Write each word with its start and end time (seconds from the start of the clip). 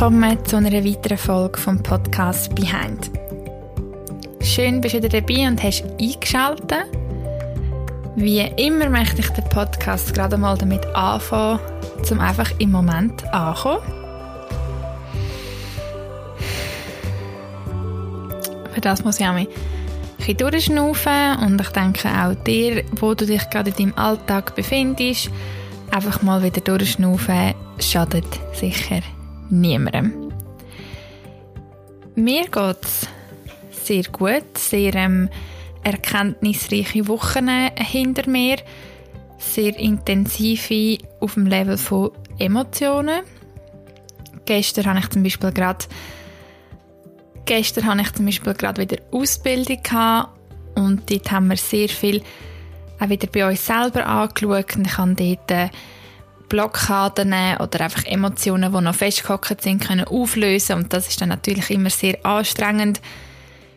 willkommen 0.00 0.44
zu 0.44 0.54
einer 0.54 0.84
weiteren 0.84 1.18
Folge 1.18 1.58
vom 1.58 1.82
Podcast 1.82 2.54
Behind. 2.54 3.10
Schön 4.40 4.80
bist 4.80 4.94
du 4.94 5.02
wieder 5.02 5.08
dabei 5.08 5.48
und 5.48 5.60
hast 5.60 5.82
eingeschaltet. 6.00 6.86
Wie 8.14 8.38
immer 8.38 8.90
möchte 8.90 9.22
ich 9.22 9.28
den 9.30 9.42
Podcast 9.46 10.14
gerade 10.14 10.38
mal 10.38 10.56
damit 10.56 10.86
anfangen, 10.94 11.58
zum 12.04 12.20
einfach 12.20 12.48
im 12.60 12.70
Moment 12.70 13.26
ankommen. 13.34 13.82
Für 18.72 18.80
das 18.80 19.02
muss 19.02 19.18
ich 19.18 19.26
auch 19.26 19.32
ein 19.32 19.48
bisschen 20.16 20.36
durchschnaufen 20.36 21.38
und 21.44 21.60
ich 21.60 21.70
denke 21.70 22.08
auch 22.08 22.36
dir, 22.44 22.84
wo 23.00 23.14
du 23.14 23.26
dich 23.26 23.50
gerade 23.50 23.70
in 23.70 23.76
deinem 23.76 23.98
Alltag 23.98 24.54
befindest, 24.54 25.28
einfach 25.90 26.22
mal 26.22 26.40
wieder 26.44 26.60
durchschnaufen, 26.60 27.54
schadet 27.80 28.38
sicher 28.52 29.00
niemandem. 29.50 30.32
Mir 32.14 32.44
geht 32.44 32.82
es 32.82 33.08
sehr 33.70 34.04
gut, 34.04 34.56
sehr 34.56 34.94
ähm, 34.94 35.28
erkenntnisreiche 35.84 37.06
Wochen 37.08 37.48
hinter 37.76 38.28
mir, 38.28 38.56
sehr 39.38 39.78
intensive 39.78 40.98
auf 41.20 41.34
dem 41.34 41.46
Level 41.46 41.78
von 41.78 42.10
Emotionen. 42.38 43.22
Gestern 44.44 44.86
habe 44.86 44.98
ich 44.98 45.10
zum 45.10 45.22
Beispiel 45.22 45.52
gerade 45.52 45.84
gestern 47.48 47.86
habe 47.86 48.02
ich 48.02 48.12
zum 48.12 48.26
Beispiel 48.26 48.52
gerade 48.52 48.82
wieder 48.82 48.98
Ausbildung 49.10 49.82
gehabt 49.82 50.38
und 50.74 51.10
dort 51.10 51.30
haben 51.30 51.48
wir 51.48 51.56
sehr 51.56 51.88
viel 51.88 52.22
auch 53.00 53.08
wieder 53.08 53.26
bei 53.28 53.48
uns 53.48 53.64
selber 53.64 54.06
angeschaut 54.06 54.76
und 54.76 54.86
ich 54.86 54.98
habe 54.98 55.14
dort 55.14 55.70
Blockaden 56.48 57.32
oder 57.58 57.80
einfach 57.80 58.04
Emotionen, 58.04 58.72
die 58.72 58.80
noch 58.80 58.94
festgehockt 58.94 59.62
sind, 59.62 59.86
können 59.86 60.04
auflösen 60.04 60.76
und 60.76 60.92
das 60.92 61.08
ist 61.08 61.20
dann 61.20 61.28
natürlich 61.28 61.70
immer 61.70 61.90
sehr 61.90 62.24
anstrengend. 62.24 63.00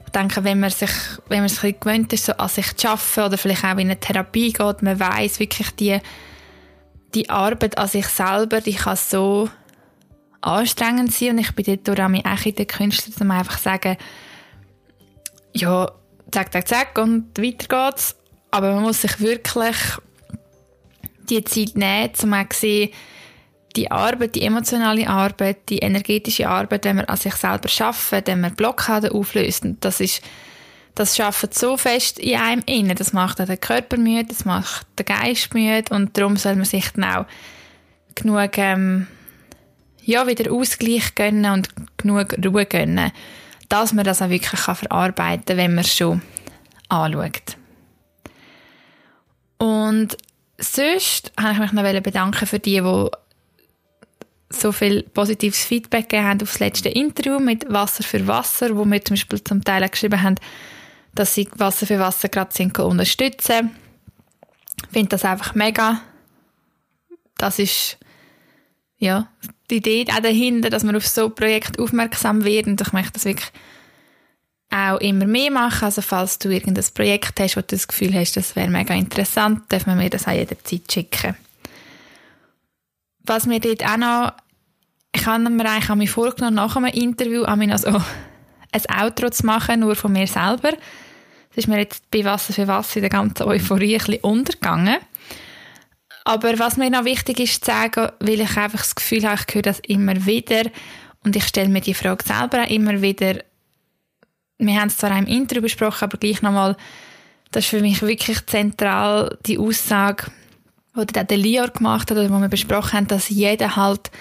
Ich 0.06 0.12
denke, 0.12 0.44
wenn 0.44 0.60
man 0.60 0.70
sich, 0.70 0.92
wenn 1.28 1.40
man 1.40 1.50
sich 1.50 1.80
gewöhnt 1.80 2.12
ist, 2.14 2.26
so 2.26 2.34
an 2.34 2.50
sich 2.50 2.76
zu 2.76 2.90
arbeiten 2.90 3.22
oder 3.22 3.38
vielleicht 3.38 3.64
auch 3.64 3.72
in 3.72 3.80
eine 3.80 4.00
Therapie 4.00 4.52
geht, 4.52 4.82
man 4.82 5.00
weiß 5.00 5.40
wirklich 5.40 5.72
die, 5.72 6.00
die 7.14 7.30
Arbeit 7.30 7.78
an 7.78 7.88
sich 7.88 8.08
selber, 8.08 8.62
die 8.62 8.76
kann 8.76 8.98
so 8.98 9.50
anstrengend 10.42 11.14
sein 11.14 11.32
und 11.32 11.40
ich 11.40 11.52
bin 11.54 11.80
dort 11.84 12.00
auch 12.00 12.46
in 12.46 12.56
der 12.56 12.66
Künstler, 12.66 13.14
um 13.22 13.32
einfach 13.32 13.58
sagen, 13.58 13.98
ja, 15.54 15.92
zack, 16.32 16.52
zack, 16.52 16.68
zack 16.68 16.98
und 16.98 17.38
weiter 17.38 17.68
geht's. 17.68 18.16
Aber 18.52 18.74
man 18.74 18.84
muss 18.84 19.02
sich 19.02 19.20
wirklich 19.20 19.78
die 21.30 21.44
Zeit 21.44 21.76
nehmen, 21.76 22.10
um 22.24 22.50
zu 22.50 22.60
sehen, 22.60 22.90
die 23.76 23.90
Arbeit, 23.90 24.36
die 24.36 24.44
emotionale 24.44 25.08
Arbeit, 25.08 25.70
die 25.70 25.80
energetische 25.80 26.48
Arbeit, 26.48 26.86
wenn 26.86 26.98
man 26.98 27.06
an 27.06 27.18
sich 27.18 27.36
selber 27.36 27.70
arbeitet, 27.80 28.28
wenn 28.28 28.42
man 28.42 28.56
Blockaden 28.56 29.12
auflöst, 29.12 29.66
das 29.80 30.00
ist, 30.02 30.22
das 30.96 31.16
schafft 31.16 31.54
so 31.54 31.78
fest 31.78 32.20
in 32.20 32.40
einem 32.40 32.64
innen. 32.66 32.98
Das 32.98 33.14
macht 33.14 33.40
auch 33.40 33.46
den 33.46 33.60
Körper 33.60 33.98
müde, 33.98 34.26
das 34.26 34.46
macht 34.46 34.88
den 35.00 35.06
Geist 35.06 35.54
müde 35.54 35.94
und 35.96 36.18
darum 36.18 36.36
soll 36.36 36.56
man 36.56 36.66
sich 36.66 36.90
dann 36.92 37.04
auch 37.06 37.26
genug, 38.16 38.58
ähm, 38.58 39.08
ja, 40.04 40.28
wieder 40.28 40.52
Ausgleich 40.52 41.16
gönnen 41.16 41.52
und 41.52 41.70
genug 41.98 42.36
Ruhe 42.44 42.66
gönnen, 42.66 43.12
dass 43.70 43.94
man 43.94 44.04
das 44.04 44.22
auch 44.22 44.30
wirklich 44.30 44.62
kann 44.62 44.76
verarbeiten 44.76 45.46
kann, 45.46 45.58
wenn 45.58 45.76
man 45.76 45.86
es 45.86 45.96
schon 45.96 46.22
anschaut. 46.90 47.58
Und 49.58 50.18
sonst 50.62 51.32
habe 51.40 51.54
ich 51.54 51.60
mich 51.60 51.72
noch 51.72 52.02
bedanken 52.02 52.46
für 52.46 52.60
die, 52.60 52.82
die 52.82 53.10
so 54.50 54.72
viel 54.72 55.04
positives 55.04 55.64
Feedback 55.64 56.10
gegeben 56.10 56.28
haben 56.28 56.42
auf 56.42 56.52
das 56.52 56.60
letzte 56.60 56.90
Interview 56.90 57.40
mit 57.40 57.72
Wasser 57.72 58.04
für 58.04 58.26
Wasser, 58.28 58.76
wo 58.76 58.86
wir 58.86 59.04
zum 59.04 59.16
Beispiel 59.16 59.44
zum 59.44 59.64
Teil 59.64 59.88
geschrieben 59.88 60.22
haben, 60.22 60.36
dass 61.16 61.36
sie 61.36 61.48
Wasser 61.56 61.88
für 61.88 62.00
Wasser 62.00 62.30
gerade 62.30 62.54
sind 62.54 62.78
unterstützen. 62.78 63.72
Ich 64.84 64.94
finde 64.94 65.10
das 65.10 65.26
einfach 65.26 65.56
mega. 65.56 66.02
Das 67.38 67.60
ist 67.60 67.98
ja 68.98 69.28
die 69.70 69.78
Idee 69.78 70.06
auch 70.12 70.22
dahinter, 70.22 70.70
dass 70.70 70.84
man 70.84 70.96
auf 70.96 71.08
so 71.08 71.26
ein 71.26 71.36
Projekt 71.36 71.80
aufmerksam 71.80 72.44
wird 72.44 72.68
und 72.68 72.82
ich 72.82 72.94
möchte 72.94 73.14
das 73.14 73.26
wirklich 73.26 73.52
auch 74.72 74.98
immer 75.00 75.26
mehr 75.26 75.52
machen. 75.52 75.86
Also 75.86 76.02
falls 76.02 76.40
du 76.40 76.50
irgendein 76.50 76.86
Projekt 76.94 77.40
hast, 77.40 77.58
wo 77.58 77.62
du 77.62 77.68
das 77.68 77.88
Gefühl 77.88 78.14
hast, 78.14 78.38
das 78.38 78.56
wäre 78.56 78.70
mega 78.70 78.94
interessant, 78.94 79.64
darf 79.70 79.86
man 79.86 79.98
mir 79.98 80.10
das 80.10 80.28
auch 80.28 80.32
jederzeit 80.32 80.92
schicken. 80.92 81.36
Was 83.24 83.46
mir 83.46 83.60
dort 83.60 83.86
auch 83.86 83.98
noch, 83.98 84.34
ich 85.14 85.26
habe 85.26 85.50
mir 85.50 85.70
eigentlich 85.70 85.90
an 85.90 86.08
vorgenommen, 86.08 86.56
nach 86.56 86.76
einem 86.76 86.86
Interview 86.86 87.44
an 87.44 87.60
mich 87.60 87.78
so 87.78 87.90
ein 88.72 89.04
Outro 89.04 89.30
zu 89.30 89.46
machen, 89.46 89.82
nur 89.82 89.96
von 89.96 90.14
mir 90.14 90.28
selber. 90.28 90.72
Das 91.50 91.58
ist 91.66 91.68
mir 91.68 91.80
jetzt 91.80 92.10
bei 92.10 92.24
Wasser 92.24 92.54
für 92.54 92.68
Wasser 92.68 92.98
in 92.98 93.02
der 93.02 93.10
ganzen 93.10 93.44
Euphorie 93.44 93.96
ein 93.96 94.06
bisschen 94.06 94.24
untergegangen. 94.24 94.98
Aber 96.24 96.58
was 96.60 96.78
mir 96.78 96.90
noch 96.90 97.04
wichtig 97.04 97.40
ist 97.40 97.66
zu 97.66 97.72
sagen, 97.72 98.10
weil 98.20 98.40
ich 98.40 98.56
einfach 98.58 98.80
das 98.80 98.96
Gefühl 98.96 99.28
habe, 99.28 99.42
ich 99.46 99.54
höre 99.54 99.64
das 99.64 99.80
immer 99.80 100.26
wieder 100.26 100.64
und 101.24 101.36
ich 101.36 101.46
stelle 101.46 101.70
mir 101.70 101.82
die 101.82 101.94
Frage 101.94 102.24
selber 102.24 102.64
auch 102.64 102.70
immer 102.70 103.02
wieder, 103.02 103.44
wir 104.68 104.80
haben 104.80 104.88
es 104.88 104.98
zwar 104.98 105.18
im 105.18 105.28
Intro 105.28 105.60
besprochen, 105.62 106.06
aber 106.06 106.18
gleich 106.18 106.42
nochmal, 106.42 106.78
das 107.52 107.66
ist 107.66 107.70
für 107.70 107.82
mich 107.82 108.02
wirklich 108.02 108.46
zentral, 108.46 109.38
die 109.46 109.58
Aussage, 109.58 110.32
die 110.96 111.06
der 111.06 111.38
Lior 111.38 111.70
gemacht 111.70 112.12
hat, 112.12 112.18
oder 112.18 112.30
wo 112.30 112.40
wir 112.40 112.48
besprochen 112.48 112.94
haben, 112.94 113.08
dass 113.08 113.30
jeder 113.30 113.76
halt 113.76 114.12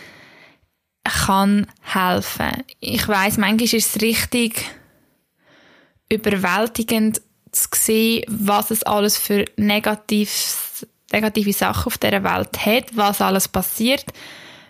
kann 1.04 1.66
helfen. 1.82 2.64
Ich 2.80 3.06
weiß, 3.06 3.38
manchmal 3.38 3.64
ist 3.64 3.74
es 3.74 4.00
richtig 4.02 4.64
überwältigend 6.08 7.20
zu 7.52 7.68
sehen, 7.74 8.24
was 8.28 8.70
es 8.70 8.82
alles 8.82 9.16
für 9.16 9.44
negative 9.56 10.28
Sachen 11.52 11.86
auf 11.86 11.98
dieser 11.98 12.22
Welt 12.24 12.66
hat, 12.66 12.96
was 12.96 13.20
alles 13.20 13.48
passiert, 13.48 14.06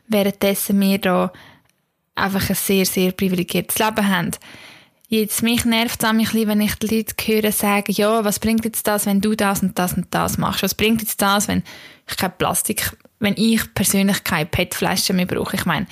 währenddessen 0.08 0.80
wir 0.80 0.98
da 0.98 1.32
einfach 2.14 2.48
ein 2.48 2.56
sehr, 2.56 2.86
sehr 2.86 3.12
privilegiertes 3.12 3.78
Leben 3.78 4.08
haben. 4.08 4.30
Jetzt 5.12 5.42
mich 5.42 5.64
nervt 5.64 6.00
es 6.00 6.08
ein 6.08 6.18
bisschen, 6.18 6.46
wenn 6.46 6.60
ich 6.60 6.76
die 6.76 6.98
Leute 6.98 7.14
höre 7.20 7.50
sagen, 7.50 7.90
ja, 7.90 8.24
was 8.24 8.38
bringt 8.38 8.64
jetzt 8.64 8.86
das, 8.86 9.06
wenn 9.06 9.20
du 9.20 9.34
das 9.34 9.60
und 9.60 9.76
das 9.76 9.94
und 9.94 10.06
das 10.10 10.38
machst? 10.38 10.62
Was 10.62 10.76
bringt 10.76 11.02
jetzt 11.02 11.20
das, 11.20 11.48
wenn 11.48 11.64
ich 12.08 12.16
kein 12.16 12.30
Plastik, 12.38 12.96
wenn 13.18 13.34
ich 13.36 13.74
persönlich 13.74 14.22
keine 14.22 14.46
PET-Flaschen 14.46 15.16
mehr 15.16 15.26
brauche? 15.26 15.56
Ich 15.56 15.64
meine, 15.64 15.86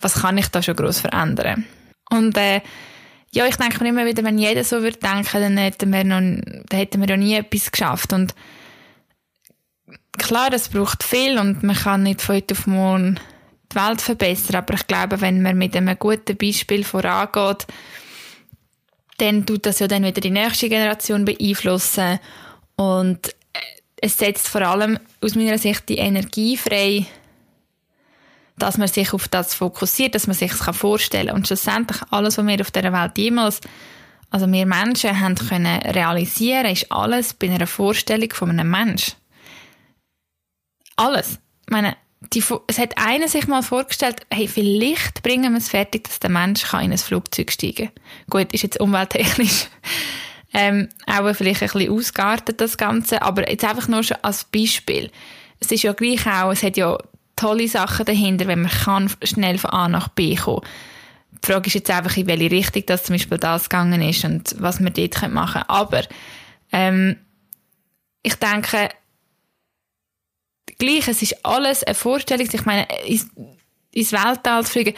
was 0.00 0.20
kann 0.20 0.36
ich 0.36 0.48
da 0.48 0.62
schon 0.62 0.76
groß 0.76 1.00
verändern? 1.00 1.64
Und 2.10 2.36
äh, 2.36 2.60
ja, 3.30 3.46
ich 3.46 3.56
denke 3.56 3.82
mir 3.82 3.88
immer 3.88 4.04
wieder, 4.04 4.22
wenn 4.22 4.36
jeder 4.36 4.64
so 4.64 4.82
würde 4.82 4.98
denken, 4.98 5.40
dann 5.40 5.56
hätten 5.56 5.90
wir 5.90 6.04
noch, 6.04 6.20
dann 6.20 6.78
hätten 6.78 7.00
wir 7.00 7.08
ja 7.08 7.16
nie 7.16 7.36
etwas 7.36 7.72
geschafft. 7.72 8.12
Und 8.12 8.34
klar, 10.18 10.52
es 10.52 10.68
braucht 10.68 11.04
viel 11.04 11.38
und 11.38 11.62
man 11.62 11.74
kann 11.74 12.02
nicht 12.02 12.20
von 12.20 12.34
heute 12.34 12.52
auf 12.52 12.66
morgen 12.66 13.18
die 13.72 13.76
Welt 13.76 14.02
verbessern, 14.02 14.56
aber 14.56 14.74
ich 14.74 14.86
glaube, 14.86 15.22
wenn 15.22 15.40
man 15.40 15.56
mit 15.56 15.74
einem 15.74 15.98
guten 15.98 16.36
Beispiel 16.36 16.84
vorangeht, 16.84 17.66
dann 19.22 19.46
tut 19.46 19.66
das 19.66 19.78
ja 19.78 19.86
dann 19.86 20.04
wieder 20.04 20.20
die 20.20 20.30
nächste 20.30 20.68
Generation 20.68 21.24
beeinflussen 21.24 22.18
und 22.74 23.28
äh, 23.52 23.58
es 24.00 24.18
setzt 24.18 24.48
vor 24.48 24.62
allem 24.62 24.98
aus 25.20 25.36
meiner 25.36 25.58
Sicht 25.58 25.88
die 25.88 25.98
Energie 25.98 26.56
frei, 26.56 27.06
dass 28.58 28.78
man 28.78 28.88
sich 28.88 29.12
auf 29.12 29.28
das 29.28 29.54
fokussiert, 29.54 30.16
dass 30.16 30.26
man 30.26 30.34
sich 30.34 30.52
das 30.52 30.76
vorstellen 30.76 31.28
kann. 31.28 31.36
Und 31.36 31.46
schlussendlich 31.46 32.02
alles, 32.10 32.36
was 32.36 32.46
wir 32.46 32.60
auf 32.60 32.72
dieser 32.72 32.92
Welt 32.92 33.16
jemals, 33.16 33.60
also 34.30 34.50
wir 34.50 34.66
Menschen 34.66 35.20
haben 35.20 35.36
können 35.36 35.82
realisieren, 35.82 36.66
ist 36.66 36.90
alles 36.90 37.32
bei 37.32 37.48
einer 37.48 37.68
Vorstellung 37.68 38.30
von 38.32 38.50
einem 38.50 38.70
Mensch. 38.70 39.12
Alles. 40.96 41.38
Ich 41.66 41.70
meine, 41.70 41.96
die, 42.32 42.42
es 42.66 42.78
hat 42.78 42.98
einer 42.98 43.28
sich 43.28 43.46
mal 43.46 43.62
vorgestellt, 43.62 44.26
hey, 44.30 44.48
vielleicht 44.48 45.22
bringen 45.22 45.52
wir 45.52 45.58
es 45.58 45.68
fertig, 45.68 46.04
dass 46.04 46.20
der 46.20 46.30
Mensch 46.30 46.62
kann 46.62 46.84
in 46.84 46.92
ein 46.92 46.98
Flugzeug 46.98 47.50
steigen 47.50 47.86
kann. 47.86 48.04
Gut, 48.30 48.52
ist 48.52 48.62
jetzt 48.62 48.80
umwelttechnisch 48.80 49.66
ähm, 50.54 50.88
auch 51.06 51.34
vielleicht 51.34 51.62
ein 51.62 51.68
bisschen 51.68 51.92
ausgeartet, 51.92 52.60
das 52.60 52.76
Ganze, 52.76 53.22
aber 53.22 53.50
jetzt 53.50 53.64
einfach 53.64 53.88
nur 53.88 54.02
schon 54.02 54.18
als 54.22 54.44
Beispiel. 54.44 55.10
Es 55.60 55.70
ist 55.70 55.82
ja 55.82 55.92
gleich 55.92 56.26
auch, 56.26 56.52
es 56.52 56.62
hat 56.62 56.76
ja 56.76 56.98
tolle 57.36 57.68
Sachen 57.68 58.04
dahinter, 58.04 58.46
wenn 58.46 58.62
man 58.62 58.70
kann 58.70 59.10
schnell 59.22 59.58
von 59.58 59.70
A 59.70 59.88
nach 59.88 60.08
B 60.08 60.36
kommen 60.36 60.62
Die 61.42 61.46
Frage 61.46 61.66
ist 61.68 61.74
jetzt 61.74 61.90
einfach, 61.90 62.16
in 62.16 62.26
welche 62.26 62.50
Richtung 62.50 62.84
das 62.86 63.04
zum 63.04 63.14
Beispiel 63.14 63.38
das 63.38 63.68
gegangen 63.68 64.02
ist 64.02 64.24
und 64.24 64.54
was 64.58 64.80
man 64.80 64.92
dort 64.92 65.20
machen 65.30 65.62
können. 65.62 65.68
Aber 65.68 66.02
ähm, 66.72 67.16
ich 68.22 68.34
denke, 68.36 68.90
gleich, 70.78 71.08
es 71.08 71.22
ist 71.22 71.44
alles 71.44 71.84
eine 71.84 71.94
Vorstellung. 71.94 72.48
Ich 72.50 72.64
meine, 72.64 72.86
ins, 73.06 73.28
ins 73.92 74.12
Weltall 74.12 74.64
zu 74.64 74.72
fliegen, 74.72 74.94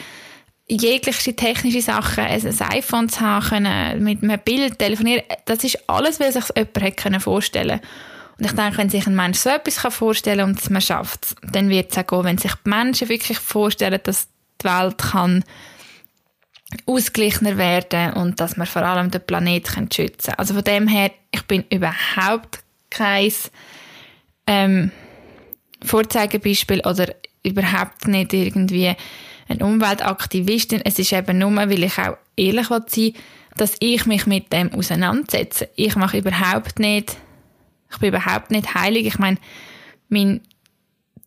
jegliche 0.67 1.35
technische 1.35 1.81
Sachen, 1.81 2.23
ein 2.23 2.61
iPhone 2.71 3.09
zu 3.09 3.21
haben, 3.21 3.45
können, 3.45 4.03
mit 4.03 4.23
einem 4.23 4.39
Bild 4.39 4.79
telefonieren, 4.79 5.23
das 5.45 5.63
ist 5.63 5.77
alles, 5.87 6.19
was 6.19 6.33
sich 6.33 6.45
jemand 6.55 6.81
hätte 6.81 7.03
können 7.03 7.19
vorstellen 7.19 7.81
Und 8.39 8.45
ich 8.45 8.51
denke, 8.53 8.77
wenn 8.77 8.89
sich 8.89 9.05
ein 9.05 9.15
Mensch 9.15 9.37
so 9.37 9.49
etwas 9.49 9.77
vorstellen 9.93 10.39
kann 10.39 10.49
und 10.49 10.69
man 10.71 10.81
schafft 10.81 11.35
dann 11.43 11.69
wird 11.69 11.91
es 11.91 11.97
auch 11.97 12.07
gehen. 12.07 12.23
Wenn 12.23 12.37
sich 12.37 12.53
die 12.65 12.69
Menschen 12.69 13.09
wirklich 13.09 13.37
vorstellen, 13.37 13.99
dass 14.03 14.27
die 14.61 14.65
Welt 14.65 14.97
kann 14.97 15.43
ausgeglichener 16.87 17.57
werden 17.57 18.13
und 18.13 18.39
dass 18.39 18.57
wir 18.57 18.65
vor 18.65 18.81
allem 18.81 19.11
den 19.11 19.21
Planeten 19.21 19.89
schützen 19.91 20.31
können. 20.31 20.39
Also 20.39 20.53
von 20.55 20.63
dem 20.63 20.87
her, 20.87 21.11
ich 21.31 21.43
bin 21.43 21.63
überhaupt 21.69 22.59
kein 22.89 23.31
ähm, 24.47 24.91
Vorzeigebeispiel 25.85 26.81
oder 26.85 27.13
überhaupt 27.43 28.07
nicht 28.07 28.33
irgendwie 28.33 28.93
eine 29.47 29.65
Umweltaktivistin. 29.65 30.81
Es 30.83 30.99
ist 30.99 31.13
eben 31.13 31.37
nur, 31.37 31.55
weil 31.55 31.83
ich 31.83 31.97
auch 31.97 32.17
ehrlich 32.35 32.67
sein 32.67 32.83
will, 32.95 33.13
dass 33.57 33.75
ich 33.79 34.05
mich 34.05 34.25
mit 34.25 34.51
dem 34.51 34.73
auseinandersetze. 34.73 35.69
Ich 35.75 35.95
mache 35.95 36.17
überhaupt 36.17 36.79
nicht, 36.79 37.17
ich 37.91 37.97
bin 37.99 38.09
überhaupt 38.09 38.51
nicht 38.51 38.73
heilig. 38.73 39.05
Ich 39.05 39.19
meine, 39.19 39.37
mein 40.09 40.41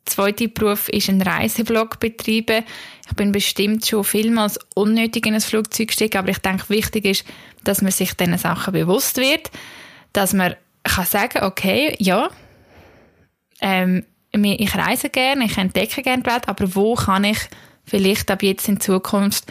zweiter 0.04 0.48
Beruf 0.48 0.88
ist 0.88 1.08
ein 1.08 1.22
Reisevlog 1.22 2.00
betreiben. 2.00 2.64
Ich 3.08 3.16
bin 3.16 3.32
bestimmt 3.32 3.86
schon 3.86 4.04
vielmals 4.04 4.58
unnötig 4.74 5.26
in 5.26 5.34
ein 5.34 5.40
Flugzeug 5.40 5.88
gestiegen, 5.88 6.18
aber 6.18 6.28
ich 6.28 6.38
denke, 6.38 6.68
wichtig 6.68 7.04
ist, 7.04 7.24
dass 7.64 7.82
man 7.82 7.92
sich 7.92 8.14
diesen 8.14 8.38
Sachen 8.38 8.72
bewusst 8.72 9.16
wird, 9.16 9.50
dass 10.12 10.32
man 10.32 10.54
kann 10.82 11.06
sagen, 11.06 11.44
okay, 11.44 11.94
ja, 11.98 12.28
ähm, 13.60 14.04
ich 14.44 14.74
reise 14.74 15.10
gerne, 15.10 15.44
ich 15.44 15.58
entdecke 15.58 16.02
gerne 16.02 16.22
die 16.22 16.30
Welt, 16.30 16.48
aber 16.48 16.74
wo 16.74 16.94
kann 16.94 17.24
ich 17.24 17.38
vielleicht 17.84 18.30
ab 18.30 18.42
jetzt 18.42 18.68
in 18.68 18.80
Zukunft 18.80 19.44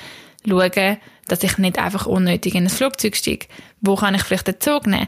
schauen, 0.48 0.98
dass 1.28 1.44
ich 1.44 1.58
nicht 1.58 1.80
einfach 1.80 2.06
unnötig 2.06 2.56
in 2.56 2.66
ein 2.66 2.70
Flugzeug 2.70 3.16
steige? 3.16 3.48
Wo 3.82 3.96
kann 3.96 4.16
ich 4.16 4.24
vielleicht 4.24 4.48
den 4.48 4.60
Zug 4.60 4.88
nehmen? 4.88 5.08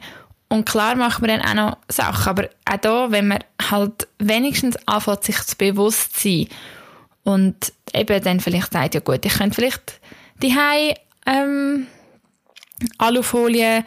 Und 0.50 0.68
klar 0.68 0.96
macht 0.96 1.22
man 1.22 1.30
dann 1.30 1.42
auch 1.42 1.54
noch 1.54 1.78
Sachen, 1.88 2.30
aber 2.30 2.50
auch 2.66 2.78
da, 2.78 3.12
wenn 3.12 3.28
man 3.28 3.44
halt 3.70 4.08
wenigstens 4.18 4.76
anfängt, 4.88 5.24
sich 5.24 5.42
zu 5.44 5.56
bewusst 5.56 6.20
sein 6.20 6.48
und 7.24 7.72
eben 7.94 8.24
dann 8.24 8.40
vielleicht 8.40 8.74
sagt, 8.74 8.96
ja 8.96 9.00
gut, 9.00 9.26
ich 9.26 9.34
könnte 9.34 9.56
vielleicht 9.56 10.02
die 10.42 10.56
ähm, 11.28 11.86
Alufolie, 12.98 13.84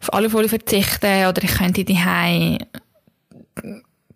auf 0.00 0.12
Alufolie 0.12 0.48
verzichten 0.48 1.26
oder 1.26 1.42
ich 1.42 1.54
könnte 1.54 1.84
die 1.84 1.98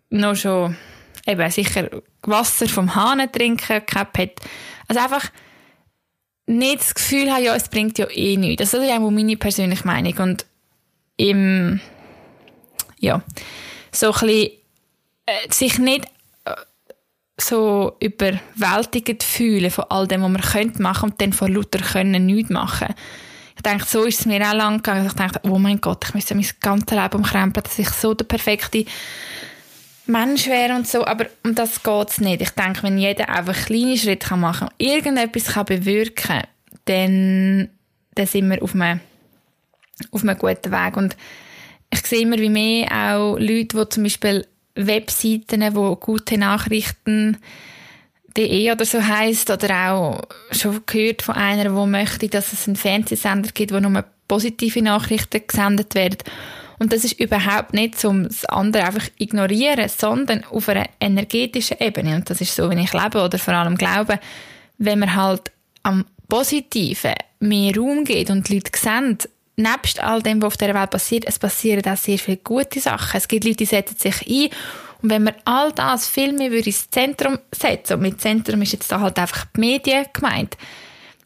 noch 0.09 0.35
schon 0.35 0.77
eben 1.25 1.51
sicher 1.51 1.89
Wasser 2.23 2.67
vom 2.67 2.95
Hahn 2.95 3.31
trinken, 3.31 3.85
kein 3.85 4.11
Pet. 4.11 4.39
Also 4.87 5.01
einfach 5.01 5.31
nicht 6.47 6.81
das 6.81 6.93
Gefühl 6.93 7.31
haben, 7.31 7.43
ja, 7.43 7.55
es 7.55 7.69
bringt 7.69 7.97
ja 7.97 8.09
eh 8.09 8.37
nichts. 8.37 8.71
Das 8.71 8.81
ist 8.81 8.89
auch 8.89 9.09
meine 9.09 9.37
persönliche 9.37 9.85
Meinung. 9.85 10.17
Und 10.17 10.45
im, 11.17 11.79
ja, 12.99 13.21
so 13.91 14.07
ein 14.07 14.11
bisschen, 14.11 14.51
äh, 15.25 15.51
sich 15.53 15.77
nicht 15.77 16.05
äh, 16.45 16.55
so 17.39 17.95
überwältigend 17.99 19.23
fühlen 19.23 19.71
von 19.71 19.85
all 19.89 20.07
dem, 20.07 20.23
was 20.23 20.29
man 20.29 20.41
könnte 20.41 20.81
machen 20.81 21.11
und 21.11 21.21
dann 21.21 21.33
vor 21.33 21.49
lauter 21.49 21.79
können 21.79 22.25
nichts 22.25 22.49
machen. 22.49 22.93
Ich 23.55 23.61
denke, 23.61 23.85
so 23.85 24.05
ist 24.05 24.21
es 24.21 24.25
mir 24.25 24.41
auch 24.47 24.55
lang 24.55 24.77
gegangen. 24.77 25.05
Ich 25.05 25.13
dachte, 25.13 25.41
oh 25.43 25.59
mein 25.59 25.79
Gott, 25.79 26.05
ich 26.07 26.13
müsste 26.15 26.33
mein 26.33 26.47
ganzes 26.61 26.97
Leben 26.97 27.17
umkrempeln, 27.17 27.63
dass 27.63 27.77
ich 27.77 27.89
so 27.89 28.13
der 28.15 28.25
perfekte 28.25 28.85
Mensch 30.07 30.47
wäre 30.47 30.75
und 30.75 30.87
so, 30.87 31.05
aber 31.05 31.27
um 31.43 31.55
das 31.55 31.83
geht 31.83 32.09
es 32.09 32.19
nicht. 32.19 32.41
Ich 32.41 32.49
denke, 32.51 32.83
wenn 32.83 32.97
jeder 32.97 33.29
einfach 33.29 33.65
kleine 33.65 33.97
Schritte 33.97 34.35
machen 34.35 34.67
kann, 34.67 34.77
irgendetwas 34.77 35.53
kann 35.53 35.65
bewirken 35.65 36.41
dann, 36.85 37.69
dann 38.15 38.25
sind 38.25 38.49
wir 38.49 38.61
auf 38.63 38.73
einem, 38.73 38.99
auf 40.11 40.23
einem 40.23 40.37
guten 40.37 40.71
Weg. 40.71 40.97
Und 40.97 41.15
ich 41.91 42.01
sehe 42.01 42.21
immer 42.21 42.37
wie 42.37 42.49
mehr 42.49 42.87
auch 42.91 43.37
Leute, 43.37 43.77
die 43.77 43.89
zum 43.89 44.03
Beispiel 44.03 44.47
Webseiten, 44.75 45.75
wo 45.75 45.95
gute 45.95 46.37
Nachrichten 46.37 47.37
.de 48.37 48.71
oder 48.71 48.85
so 48.85 49.05
heißt 49.05 49.49
oder 49.49 49.91
auch 49.91 50.21
schon 50.51 50.81
gehört 50.85 51.21
von 51.21 51.35
einer, 51.35 51.65
die 51.65 51.89
möchte, 51.89 52.29
dass 52.29 52.53
es 52.53 52.65
einen 52.65 52.77
Fernsehsender 52.77 53.49
gibt, 53.53 53.73
wo 53.73 53.79
nur 53.79 54.05
positive 54.27 54.81
Nachrichten 54.81 55.41
gesendet 55.45 55.95
werden. 55.95 56.19
Und 56.81 56.91
das 56.93 57.03
ist 57.03 57.19
überhaupt 57.19 57.75
nicht, 57.75 58.03
um 58.05 58.23
das 58.23 58.43
andere 58.45 58.85
einfach 58.85 59.07
ignorieren, 59.19 59.87
sondern 59.87 60.43
auf 60.45 60.67
einer 60.67 60.89
energetischen 60.99 61.77
Ebene. 61.79 62.15
Und 62.15 62.27
das 62.27 62.41
ist 62.41 62.55
so, 62.55 62.71
wie 62.71 62.81
ich 62.81 62.91
lebe 62.91 63.21
oder 63.21 63.37
vor 63.37 63.53
allem 63.53 63.77
glaube, 63.77 64.19
wenn 64.79 64.97
man 64.97 65.13
halt 65.13 65.51
am 65.83 66.05
Positiven 66.27 67.13
mehr 67.39 67.77
Raum 67.77 68.03
geht 68.03 68.31
und 68.31 68.49
die 68.49 68.55
Leute 68.55 68.71
sehen, 68.75 69.19
nebst 69.57 70.01
all 70.01 70.23
dem, 70.23 70.41
was 70.41 70.47
auf 70.47 70.57
der 70.57 70.73
Welt 70.73 70.89
passiert, 70.89 71.25
es 71.27 71.37
passieren 71.37 71.85
auch 71.85 71.97
sehr 71.97 72.17
viele 72.17 72.37
gute 72.37 72.79
Sachen. 72.79 73.15
Es 73.15 73.27
gibt 73.27 73.43
Leute, 73.43 73.57
die 73.57 73.65
setzen 73.65 73.97
sich 73.99 74.27
ein 74.27 74.49
und 75.03 75.11
wenn 75.11 75.25
man 75.25 75.35
all 75.45 75.71
das 75.73 76.07
viel 76.07 76.33
mehr 76.33 76.51
ins 76.51 76.89
Zentrum 76.89 77.37
setzen, 77.51 77.93
und 77.97 78.01
mit 78.01 78.19
Zentrum 78.19 78.59
ist 78.63 78.73
jetzt 78.73 78.91
da 78.91 79.01
halt 79.01 79.19
einfach 79.19 79.45
die 79.55 79.59
Medien 79.59 80.07
gemeint, 80.13 80.57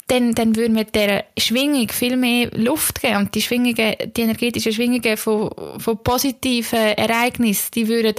dann, 0.07 0.35
dann 0.35 0.55
würden 0.55 0.75
wir 0.75 0.83
der 0.83 1.25
Schwingung 1.37 1.89
viel 1.89 2.15
mehr 2.15 2.51
Luft 2.51 3.01
geben 3.01 3.17
und 3.17 3.35
die 3.35 3.41
Schwingungen, 3.41 3.95
die 4.15 4.21
energetischen 4.21 4.71
Schwingungen 4.71 5.17
von, 5.17 5.49
von 5.79 6.03
positiven 6.03 6.77
Ereignissen, 6.77 7.71
die 7.73 7.87
würden 7.87 8.15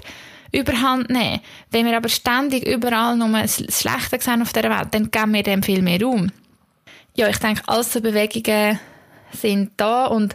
überhand 0.53 1.11
nehmen. 1.11 1.41
Wenn 1.71 1.87
wir 1.87 1.97
aber 1.97 2.09
ständig 2.09 2.67
überall 2.67 3.17
nur 3.17 3.29
das 3.29 3.57
Schlechte 3.57 4.21
sehen 4.21 4.43
auf 4.43 4.53
der 4.53 4.65
Welt, 4.65 4.89
dann 4.93 5.11
geben 5.11 5.35
wir 5.35 5.43
dem 5.43 5.63
viel 5.63 5.83
mehr 5.83 6.01
Raum. 6.03 6.33
Ja, 7.15 7.29
ich 7.29 7.39
denke, 7.39 7.63
all 7.67 7.85
so 7.85 8.01
Bewegungen 8.01 8.79
sind 9.33 9.73
da 9.77 10.07
und 10.07 10.35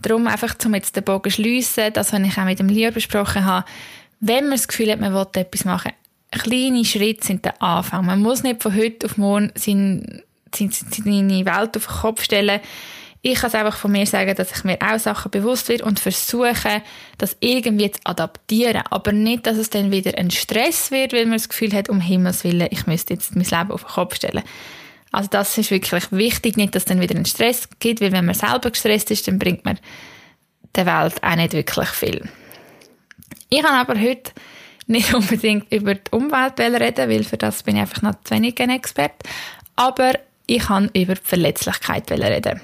darum 0.00 0.26
einfach, 0.26 0.54
um 0.64 0.74
jetzt 0.74 0.96
den 0.96 1.04
Bogen 1.04 1.30
schliessen, 1.30 1.92
das, 1.92 2.12
was 2.12 2.20
ich 2.20 2.38
auch 2.38 2.44
mit 2.44 2.58
dem 2.58 2.68
Leo 2.68 2.90
besprochen 2.90 3.44
habe, 3.44 3.66
wenn 4.20 4.44
man 4.44 4.52
das 4.52 4.68
Gefühl 4.68 4.92
hat, 4.92 5.00
man 5.00 5.14
will 5.14 5.26
etwas 5.34 5.64
machen, 5.64 5.92
kleine 6.30 6.84
Schritte 6.84 7.26
sind 7.26 7.44
der 7.44 7.60
Anfang. 7.62 8.04
Man 8.04 8.20
muss 8.20 8.42
nicht 8.42 8.62
von 8.62 8.74
heute 8.74 9.06
auf 9.06 9.16
morgen 9.16 9.50
sein 9.54 10.22
seine 10.54 11.46
Welt 11.46 11.76
auf 11.76 11.86
den 11.86 11.96
Kopf 11.96 12.22
stellen. 12.22 12.60
Ich 13.22 13.40
kann 13.40 13.48
es 13.48 13.54
einfach 13.54 13.76
von 13.76 13.92
mir 13.92 14.06
sagen, 14.06 14.34
dass 14.34 14.50
ich 14.50 14.64
mir 14.64 14.78
auch 14.80 14.98
Sachen 14.98 15.30
bewusst 15.30 15.68
wird 15.68 15.82
und 15.82 16.00
versuche, 16.00 16.82
das 17.18 17.36
irgendwie 17.40 17.90
zu 17.90 18.00
adaptieren. 18.04 18.82
Aber 18.88 19.12
nicht, 19.12 19.46
dass 19.46 19.58
es 19.58 19.68
dann 19.68 19.92
wieder 19.92 20.16
ein 20.16 20.30
Stress 20.30 20.90
wird, 20.90 21.12
weil 21.12 21.26
man 21.26 21.34
das 21.34 21.50
Gefühl 21.50 21.74
hat, 21.74 21.90
um 21.90 22.00
Himmels 22.00 22.44
Willen, 22.44 22.68
ich 22.70 22.86
müsste 22.86 23.12
jetzt 23.12 23.36
mein 23.36 23.44
Leben 23.44 23.72
auf 23.72 23.84
den 23.84 23.90
Kopf 23.90 24.16
stellen. 24.16 24.42
Also 25.12 25.28
das 25.28 25.58
ist 25.58 25.70
wirklich 25.70 26.10
wichtig, 26.12 26.56
nicht, 26.56 26.74
dass 26.74 26.82
es 26.82 26.86
dann 26.86 27.00
wieder 27.00 27.16
einen 27.16 27.26
Stress 27.26 27.68
gibt, 27.78 28.00
weil 28.00 28.12
wenn 28.12 28.24
man 28.24 28.34
selber 28.34 28.70
gestresst 28.70 29.10
ist, 29.10 29.26
dann 29.28 29.38
bringt 29.38 29.64
man 29.64 29.78
der 30.76 30.86
Welt 30.86 31.22
auch 31.22 31.36
nicht 31.36 31.52
wirklich 31.52 31.88
viel. 31.88 32.28
Ich 33.48 33.62
kann 33.62 33.74
aber 33.74 34.00
heute 34.00 34.32
nicht 34.86 35.12
unbedingt 35.14 35.72
über 35.72 35.94
die 35.94 36.10
Umwelt 36.10 36.58
reden, 36.58 37.10
weil 37.10 37.24
für 37.24 37.36
das 37.36 37.64
bin 37.64 37.76
ich 37.76 37.82
einfach 37.82 38.02
noch 38.02 38.14
zu 38.24 38.34
wenig 38.34 38.60
ein 38.60 38.70
Experte. 38.70 39.28
Aber 39.76 40.12
ich 40.50 40.64
kann 40.64 40.90
über 40.94 41.14
die 41.14 41.20
Verletzlichkeit 41.22 42.10
reden. 42.10 42.60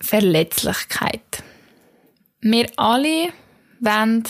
Verletzlichkeit. 0.00 1.42
Wir 2.40 2.66
alle 2.76 3.28
wollen 3.80 4.24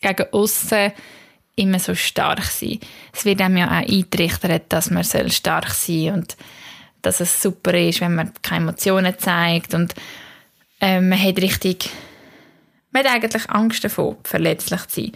gegen 0.00 0.32
aussen 0.32 0.92
immer 1.56 1.78
so 1.78 1.94
stark 1.94 2.42
sein. 2.42 2.80
Es 3.12 3.24
wird 3.24 3.40
einem 3.40 3.58
ja 3.58 3.66
auch 3.68 3.88
eintrichtert, 3.88 4.64
dass 4.70 4.90
man 4.90 5.04
stark 5.04 5.70
sein 5.70 6.04
soll 6.04 6.12
und 6.14 6.36
dass 7.02 7.20
es 7.20 7.40
super 7.40 7.78
ist, 7.78 8.00
wenn 8.00 8.16
man 8.16 8.32
keine 8.42 8.64
Emotionen 8.64 9.16
zeigt 9.18 9.72
und 9.72 9.94
äh, 10.80 11.00
man 11.00 11.22
hat 11.22 11.38
richtig, 11.38 11.90
man 12.90 13.04
hat 13.04 13.12
eigentlich 13.12 13.48
Angst 13.50 13.84
davor, 13.84 14.16
verletzlich 14.24 14.84
zu 14.86 15.00
sein. 15.02 15.12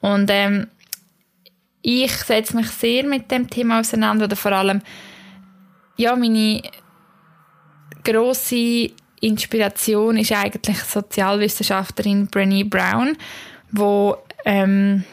Und 0.00 0.28
ähm, 0.30 0.66
ich 1.82 2.12
setze 2.12 2.56
mich 2.56 2.68
sehr 2.68 3.04
mit 3.04 3.30
dem 3.30 3.48
Thema 3.48 3.80
auseinander 3.80 4.26
oder 4.26 4.36
vor 4.36 4.52
allem 4.52 4.82
ja 5.96 6.14
meine 6.16 6.62
große 8.04 8.90
Inspiration 9.20 10.16
ist 10.16 10.32
eigentlich 10.32 10.78
Sozialwissenschaftlerin 10.78 12.28
Brené 12.28 12.68
Brown, 12.68 13.16
wo 13.70 14.16
ähm, 14.44 15.04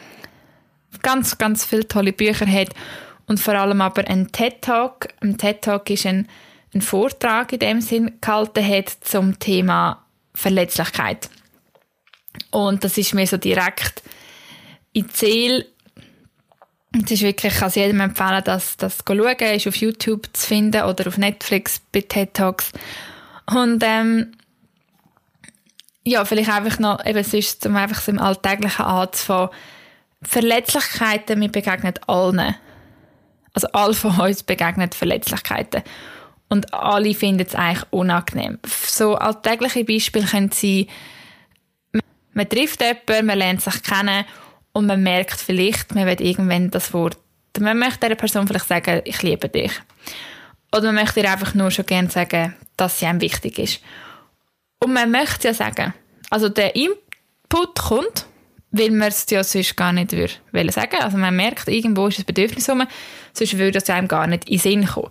ganz 1.02 1.36
ganz 1.36 1.64
viele 1.64 1.86
tolle 1.86 2.12
Bücher 2.12 2.46
hat 2.46 2.70
und 3.26 3.38
vor 3.38 3.54
allem 3.54 3.82
aber 3.82 4.06
ein 4.08 4.32
TED 4.32 4.62
Talk. 4.62 5.08
Ein 5.20 5.36
TED 5.36 5.62
Talk 5.62 5.90
ist 5.90 6.06
ein, 6.06 6.26
ein 6.74 6.80
Vortrag 6.80 7.52
in 7.52 7.58
dem 7.58 7.80
Sinn 7.82 8.18
gehalten 8.20 8.66
hat 8.66 8.88
zum 9.02 9.38
Thema 9.38 10.04
Verletzlichkeit 10.32 11.28
und 12.50 12.84
das 12.84 12.96
ist 12.98 13.14
mir 13.14 13.26
so 13.26 13.36
direkt 13.36 14.02
in 14.92 15.08
Ziel 15.10 15.66
es 16.92 17.10
ist 17.10 17.22
wirklich, 17.22 17.52
ich 17.52 17.58
kann 17.58 17.68
es 17.68 17.74
jedem 17.74 18.00
empfehlen, 18.00 18.42
das, 18.44 18.76
zu 18.76 18.88
schauen, 19.06 19.36
ist 19.54 19.66
auf 19.66 19.76
YouTube 19.76 20.28
zu 20.32 20.46
finden 20.46 20.82
oder 20.82 21.06
auf 21.06 21.18
Netflix 21.18 21.80
bei 21.92 22.00
TED 22.00 22.34
Talks. 22.34 22.72
Und, 23.46 23.82
ähm, 23.84 24.32
ja, 26.04 26.24
vielleicht 26.24 26.50
einfach 26.50 26.78
noch, 26.78 27.04
eben 27.04 27.22
sonst, 27.22 27.66
um 27.66 27.76
einfach 27.76 28.00
so 28.00 28.12
im 28.12 28.18
Alltäglichen 28.18 28.84
anzufangen. 28.84 29.50
Verletzlichkeiten, 30.22 31.40
wir 31.40 31.52
begegnen 31.52 31.94
allen. 32.06 32.56
Also 33.52 33.68
alle 33.72 33.94
von 33.94 34.18
uns 34.18 34.42
begegnen 34.42 34.90
Verletzlichkeiten. 34.90 35.82
Und 36.48 36.72
alle 36.72 37.14
finden 37.14 37.46
es 37.46 37.54
eigentlich 37.54 37.84
unangenehm. 37.90 38.58
So 38.64 39.16
alltägliche 39.16 39.84
Beispiele 39.84 40.26
können 40.26 40.50
sein, 40.50 40.86
man 42.32 42.48
trifft 42.48 42.80
jemanden, 42.80 43.26
man 43.26 43.38
lernt 43.38 43.60
sich 43.60 43.82
kennen 43.82 44.24
und 44.78 44.86
man 44.86 45.02
merkt 45.02 45.40
vielleicht, 45.40 45.92
man 45.96 46.06
wird 46.06 46.20
irgendwann 46.20 46.70
das 46.70 46.92
Wort. 46.92 47.18
Man 47.58 47.80
möchte 47.80 48.06
dieser 48.06 48.14
Person 48.14 48.46
vielleicht 48.46 48.68
sagen, 48.68 49.02
ich 49.04 49.20
liebe 49.24 49.48
dich. 49.48 49.72
Oder 50.70 50.92
man 50.92 50.94
möchte 50.94 51.18
ihr 51.18 51.32
einfach 51.32 51.52
nur 51.52 51.72
schon 51.72 51.84
gerne 51.84 52.08
sagen, 52.08 52.54
dass 52.76 53.00
sie 53.00 53.06
einem 53.06 53.20
wichtig 53.20 53.58
ist. 53.58 53.80
Und 54.78 54.92
man 54.92 55.10
möchte 55.10 55.48
ja 55.48 55.54
sagen, 55.54 55.94
also 56.30 56.48
der 56.48 56.76
Input 56.76 57.74
kommt, 57.74 58.26
weil 58.70 58.92
man 58.92 59.08
es 59.08 59.26
ja 59.28 59.42
sonst 59.42 59.76
gar 59.76 59.92
nicht 59.92 60.12
würde 60.12 60.70
sagen. 60.70 60.98
Also 61.00 61.16
man 61.16 61.34
merkt, 61.34 61.66
irgendwo 61.66 62.06
ist 62.06 62.18
das 62.18 62.24
Bedürfnis 62.24 62.70
rum, 62.70 62.86
sonst 63.32 63.58
würde 63.58 63.78
es 63.78 63.90
einem 63.90 64.06
gar 64.06 64.28
nicht 64.28 64.44
in 64.44 64.58
den 64.58 64.60
Sinn 64.60 64.86
kommen. 64.86 65.10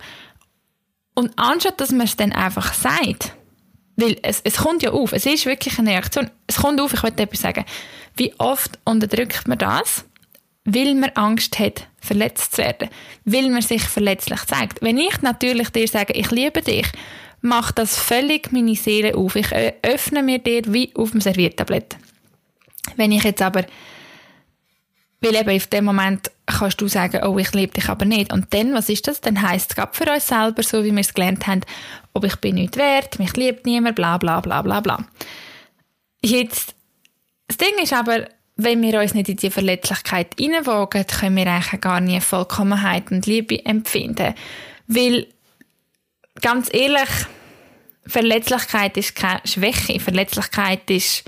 Und 1.13 1.33
anstatt, 1.35 1.81
dass 1.81 1.91
man 1.91 2.05
es 2.05 2.15
dann 2.15 2.31
einfach 2.31 2.73
sagt, 2.73 3.33
weil 3.97 4.17
es, 4.21 4.41
es 4.43 4.57
kommt 4.57 4.83
ja 4.83 4.91
auf, 4.91 5.11
es 5.11 5.25
ist 5.25 5.45
wirklich 5.45 5.77
eine 5.77 5.91
Reaktion, 5.91 6.29
es 6.45 6.57
kommt 6.57 6.79
auf, 6.79 6.93
ich 6.93 7.03
wollte 7.03 7.23
etwas 7.23 7.41
sagen. 7.41 7.65
Wie 8.15 8.33
oft 8.37 8.79
unterdrückt 8.85 9.47
man 9.47 9.57
das, 9.57 10.05
weil 10.63 10.95
man 10.95 11.09
Angst 11.15 11.59
hat, 11.59 11.87
verletzt 11.99 12.55
zu 12.55 12.59
werden, 12.59 12.89
weil 13.25 13.49
man 13.49 13.61
sich 13.61 13.81
verletzlich 13.81 14.45
zeigt. 14.45 14.81
Wenn 14.81 14.97
ich 14.97 15.21
natürlich 15.21 15.69
dir 15.69 15.87
sage, 15.87 16.13
ich 16.13 16.29
liebe 16.29 16.61
dich, 16.61 16.87
macht 17.41 17.79
das 17.79 17.97
völlig 17.97 18.51
meine 18.51 18.75
Seele 18.75 19.15
auf. 19.15 19.35
Ich 19.35 19.51
öffne 19.81 20.21
mir 20.21 20.39
dir 20.39 20.61
wie 20.67 20.93
auf 20.95 21.11
dem 21.11 21.21
Serviertablett. 21.21 21.97
Wenn 22.95 23.11
ich 23.11 23.23
jetzt 23.23 23.41
aber, 23.41 23.65
weil 25.21 25.35
eben 25.35 25.49
in 25.49 25.61
dem 25.71 25.85
Moment 25.85 26.31
kannst 26.57 26.81
du 26.81 26.87
sagen, 26.87 27.23
oh, 27.23 27.37
ich 27.37 27.53
liebe 27.53 27.73
dich 27.73 27.89
aber 27.89 28.05
nicht. 28.05 28.33
Und 28.33 28.53
dann, 28.53 28.73
was 28.73 28.89
ist 28.89 29.07
das? 29.07 29.21
Dann 29.21 29.41
heisst 29.41 29.75
es 29.77 29.85
für 29.91 30.11
uns 30.11 30.27
selber, 30.27 30.63
so 30.63 30.83
wie 30.83 30.91
wir 30.91 30.99
es 30.99 31.13
gelernt 31.13 31.47
haben, 31.47 31.61
ob 32.13 32.23
ich 32.23 32.35
bin 32.37 32.55
nicht 32.55 32.77
wert, 32.77 33.19
mich 33.19 33.35
liebt 33.35 33.65
niemand, 33.65 33.95
bla 33.95 34.17
bla 34.17 34.39
bla 34.41 34.61
bla 34.61 34.81
bla. 34.81 35.05
Jetzt, 36.21 36.75
das 37.47 37.57
Ding 37.57 37.81
ist 37.81 37.93
aber, 37.93 38.27
wenn 38.55 38.81
wir 38.81 38.99
uns 38.99 39.13
nicht 39.13 39.29
in 39.29 39.37
die 39.37 39.51
Verletzlichkeit 39.51 40.33
hineinwagen, 40.37 41.05
können 41.05 41.37
wir 41.37 41.47
eigentlich 41.47 41.79
gar 41.79 42.01
nie 42.01 42.19
Vollkommenheit 42.19 43.11
und 43.11 43.25
Liebe 43.27 43.63
empfinden. 43.63 44.33
Weil, 44.87 45.27
ganz 46.41 46.73
ehrlich, 46.73 47.09
Verletzlichkeit 48.07 48.97
ist 48.97 49.15
keine 49.15 49.41
Schwäche. 49.45 49.99
Verletzlichkeit 49.99 50.89
ist, 50.89 51.23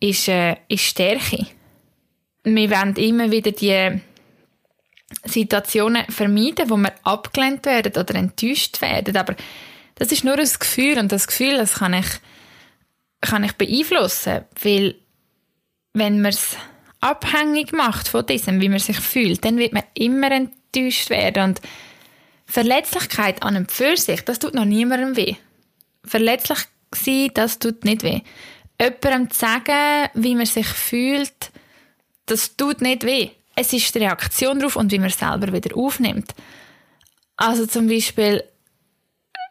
ist, 0.00 0.28
äh, 0.28 0.56
ist 0.68 0.82
Stärke. 0.82 1.46
Wir 2.44 2.70
wollen 2.70 2.96
immer 2.96 3.30
wieder 3.30 3.52
die 3.52 4.00
Situationen 5.24 6.04
vermeiden, 6.06 6.70
wo 6.70 6.76
wir 6.76 6.92
abgelehnt 7.02 7.64
werden 7.66 7.92
oder 7.96 8.14
enttäuscht 8.14 8.80
werden. 8.80 9.16
Aber 9.16 9.34
das 9.94 10.12
ist 10.12 10.24
nur 10.24 10.38
ein 10.38 10.48
Gefühl 10.58 10.98
und 10.98 11.12
das 11.12 11.26
Gefühl, 11.26 11.56
das 11.56 11.74
kann 11.74 11.94
ich, 11.94 12.06
kann 13.20 13.44
ich 13.44 13.52
beeinflussen, 13.52 14.44
weil 14.62 14.96
wenn 15.92 16.20
man 16.20 16.30
es 16.30 16.56
abhängig 17.00 17.72
macht 17.72 18.08
von 18.08 18.26
diesem, 18.26 18.60
wie 18.60 18.68
man 18.68 18.78
sich 18.78 18.98
fühlt, 18.98 19.44
dann 19.44 19.58
wird 19.58 19.72
man 19.72 19.84
immer 19.94 20.30
enttäuscht 20.30 21.10
werden 21.10 21.44
und 21.44 21.60
Verletzlichkeit 22.46 23.42
an 23.42 23.56
einem 23.56 23.68
Pfirsich, 23.68 24.24
das 24.24 24.38
tut 24.38 24.54
noch 24.54 24.64
niemandem 24.64 25.16
weh. 25.16 25.36
Verletzlich 26.04 26.58
sein, 26.94 27.30
das 27.34 27.58
tut 27.58 27.84
nicht 27.84 28.02
weh. 28.02 28.20
Jemandem 28.80 29.30
zu 29.30 29.38
sagen, 29.38 30.10
wie 30.14 30.34
man 30.34 30.46
sich 30.46 30.66
fühlt, 30.66 31.50
das 32.26 32.56
tut 32.56 32.80
nicht 32.80 33.04
weh 33.04 33.30
es 33.54 33.72
ist 33.72 33.94
die 33.94 34.00
Reaktion 34.00 34.58
darauf 34.58 34.76
und 34.76 34.92
wie 34.92 34.98
man 34.98 35.08
es 35.08 35.18
selber 35.18 35.52
wieder 35.52 35.76
aufnimmt. 35.76 36.32
Also 37.36 37.66
zum 37.66 37.88
Beispiel, 37.88 38.42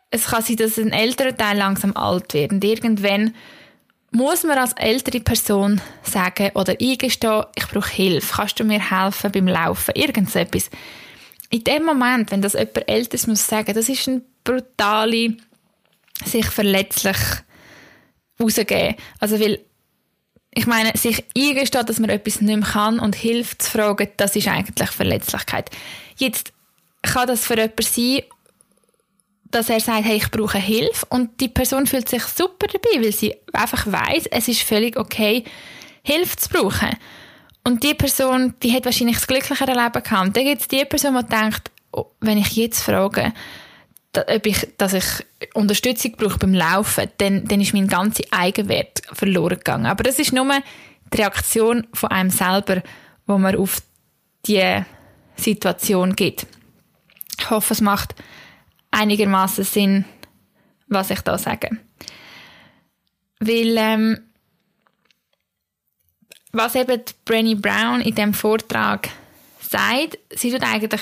es 0.10 0.26
kann 0.26 0.44
sein, 0.44 0.58
dass 0.58 0.78
ein 0.78 0.92
älterer 0.92 1.36
Teil 1.36 1.58
langsam 1.58 1.96
alt 1.96 2.34
wird 2.34 2.52
und 2.52 2.64
irgendwann 2.64 3.36
muss 4.12 4.44
man 4.44 4.58
als 4.58 4.74
ältere 4.74 5.22
Person 5.22 5.82
sagen 6.04 6.52
oder 6.54 6.76
eingestehen, 6.80 7.46
ich 7.56 7.68
brauche 7.68 7.90
Hilfe, 7.90 8.36
kannst 8.36 8.60
du 8.60 8.66
mir 8.66 8.92
helfen 8.92 9.32
beim 9.32 9.48
Laufen, 9.48 9.96
irgendetwas. 9.96 10.70
In 11.50 11.64
dem 11.64 11.86
Moment, 11.86 12.32
wenn 12.32 12.42
das 12.42 12.54
jemand 12.54 12.90
Älteres 12.90 13.28
muss 13.28 13.48
sagen, 13.48 13.74
das 13.74 13.88
ist 13.88 14.08
eine 14.08 14.22
brutale, 14.44 15.38
sich 16.26 16.46
verletzlich 16.46 17.18
rausgeben. 18.40 18.96
Also 19.20 19.40
weil 19.40 19.60
ich 20.54 20.68
meine, 20.68 20.96
sich 20.98 21.24
eingestehen, 21.38 21.86
dass 21.86 22.00
man 22.00 22.10
etwas 22.10 22.42
nicht 22.42 22.58
mehr 22.58 22.68
kann 22.68 23.00
und 23.00 23.16
Hilfe 23.16 23.58
zu 23.58 23.72
fragen, 23.72 24.10
das 24.18 24.36
ist 24.36 24.48
eigentlich 24.48 24.90
Verletzlichkeit. 24.90 25.70
Jetzt 26.18 26.52
kann 27.02 27.28
das 27.28 27.46
für 27.46 27.56
jemanden 27.56 27.84
sein, 27.84 28.24
dass 29.50 29.70
er 29.70 29.80
sagt, 29.80 30.06
hey, 30.06 30.18
ich 30.18 30.32
brauche 30.32 30.58
Hilfe 30.58 31.06
und 31.10 31.40
die 31.40 31.48
Person 31.48 31.88
fühlt 31.88 32.08
sich 32.08 32.24
super 32.24 32.68
dabei, 32.68 33.04
weil 33.04 33.12
sie 33.12 33.36
einfach 33.54 33.86
weiß, 33.86 34.28
es 34.28 34.48
ist 34.48 34.62
völlig 34.64 34.98
okay, 34.98 35.44
Hilfe 36.04 36.38
zu 36.38 36.50
brauchen. 36.50 36.90
Und 37.64 37.84
die 37.84 37.94
Person, 37.94 38.56
die 38.64 38.74
hat 38.74 38.86
wahrscheinlich 38.86 39.18
das 39.18 39.28
glücklichere 39.28 39.74
Leben 39.74 40.04
gehabt. 40.04 40.36
Dann 40.36 40.46
gibt 40.46 40.62
es 40.62 40.68
die 40.68 40.84
Person, 40.86 41.16
die 41.16 41.28
denkt, 41.28 41.70
oh, 41.92 42.06
wenn 42.20 42.38
ich 42.38 42.56
jetzt 42.56 42.82
frage, 42.82 43.34
ob 44.18 44.46
ich, 44.46 44.68
dass 44.78 44.94
ich 44.94 45.06
Unterstützung 45.54 46.14
brauche 46.14 46.38
beim 46.38 46.54
Laufen, 46.54 47.10
dann, 47.18 47.46
dann 47.46 47.62
ist 47.62 47.74
mein 47.74 47.88
ganzer 47.88 48.24
Eigenwert 48.32 49.02
verloren 49.14 49.58
gegangen. 49.58 49.86
Aber 49.86 50.04
das 50.04 50.20
ist 50.20 50.34
nur 50.34 50.46
die 51.14 51.18
Reaktion 51.18 51.88
von 51.94 52.12
einem 52.12 52.30
selber, 52.30 52.84
wo 53.26 53.38
man 53.38 53.56
auf 53.56 53.82
die 54.46 54.84
Situation 55.36 56.16
gibt. 56.16 56.46
Ich 57.40 57.50
hoffe, 57.50 57.74
es 57.74 57.82
macht 57.82 58.16
einigermaßen 58.92 59.64
Sinn, 59.64 60.06
was 60.88 61.10
ich 61.10 61.22
da 61.22 61.38
sage. 61.38 61.70
Weil, 63.40 63.76
ähm, 63.78 64.20
was 66.52 66.76
eben 66.76 67.02
Brenny 67.24 67.56
Brown 67.56 68.02
in 68.02 68.14
dem 68.14 68.34
Vortrag 68.34 69.10
sagt, 69.62 70.20
sie 70.36 70.52
tut 70.52 70.64
eigentlich 70.64 71.02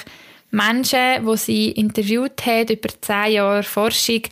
Menschen, 0.51 1.25
die 1.25 1.38
sie 1.38 1.72
interviewt 1.72 2.46
hat, 2.46 2.70
über 2.70 2.89
zehn 3.01 3.34
Jahre 3.34 3.63
Forschung 3.63 4.24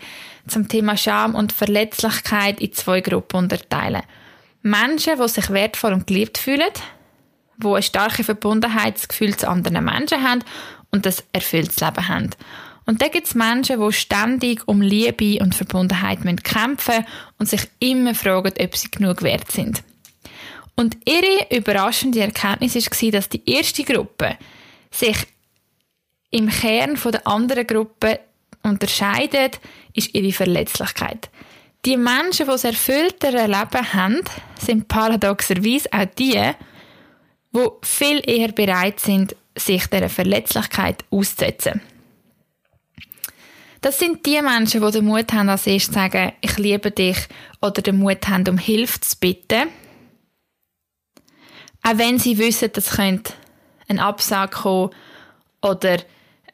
zum 0.48 0.68
Thema 0.68 0.98
Scham 0.98 1.36
und 1.36 1.52
Verletzlichkeit 1.52 2.60
in 2.60 2.74
zwei 2.74 3.02
Gruppen 3.02 3.38
unterteilen. 3.38 4.04
Menschen, 4.62 5.20
die 5.22 5.28
sich 5.28 5.50
wertvoll 5.50 5.94
und 5.94 6.08
geliebt 6.08 6.38
fühlen, 6.38 6.72
die 7.58 7.68
ein 7.68 7.84
starkes 7.84 8.26
Verbundenheitsgefühl 8.26 9.36
zu 9.36 9.50
anderen 9.50 9.86
Menschen 9.86 10.24
haben 10.24 10.44
und 10.92 11.06
ein 11.06 11.14
erfülltes 11.34 11.80
Leben 11.80 12.08
haben. 12.08 12.30
Und 12.86 13.02
dann 13.02 13.12
gibt 13.12 13.28
es 13.28 13.36
Menschen, 13.36 13.82
die 13.82 13.94
ständig 13.94 14.66
um 14.68 14.82
Liebe 14.82 15.44
und 15.44 15.54
Verbundenheit 15.54 16.20
kämpfen 16.44 17.06
und 17.38 17.50
sich 17.50 17.68
immer 17.80 18.16
fragen, 18.16 18.54
ob 18.60 18.76
sie 18.76 18.90
genug 18.90 19.22
wert 19.24 19.52
sind. 19.52 19.84
Und 20.76 20.96
ihre 21.06 21.48
überraschende 21.56 22.22
Erkenntnis 22.22 22.76
war, 22.76 23.12
dass 23.12 23.30
die 23.30 23.42
erste 23.50 23.84
Gruppe 23.84 24.38
sich 24.92 25.18
im 26.30 26.50
Kern 26.50 26.98
von 26.98 27.14
der 27.14 27.26
anderen 27.28 27.68
Gruppe 27.68 28.20
unterscheidet, 28.64 29.60
ist 29.94 30.14
ihre 30.14 30.32
Verletzlichkeit. 30.32 31.30
Die 31.86 31.98
Menschen, 31.98 32.46
die 32.46 32.52
das 32.52 32.64
erfülltere 32.64 33.46
Leben 33.46 33.94
haben, 33.94 34.22
sind 34.60 34.88
paradoxerweise 34.88 35.90
auch 35.92 36.06
die, 36.18 36.52
die 37.54 37.68
viel 37.82 38.22
eher 38.30 38.52
bereit 38.52 39.00
sind, 39.00 39.36
sich 39.56 39.88
dieser 39.88 40.10
Verletzlichkeit 40.10 41.06
auszusetzen. 41.10 41.82
Das 43.82 44.00
sind 44.00 44.26
die 44.26 44.42
Menschen, 44.42 44.82
die 44.82 44.92
den 44.92 45.06
Mut 45.06 45.32
haben, 45.34 45.50
als 45.50 45.68
erstes 45.68 45.94
zu 45.94 45.94
sagen, 45.94 46.34
ich 46.42 46.58
liebe 46.58 46.92
dich, 46.92 47.18
oder 47.62 47.82
den 47.82 48.00
Mut 48.00 48.28
haben, 48.28 48.48
um 48.50 48.58
Hilfe 48.58 49.00
zu 49.00 49.16
bitten. 49.18 49.70
Auch 51.84 51.98
wenn 51.98 52.20
sie 52.20 52.38
wissen, 52.38 52.72
dass 52.74 52.96
könnte 52.96 53.34
ein 53.88 54.00
Absag 54.00 54.52
kommen 54.52 54.90
oder 55.62 56.00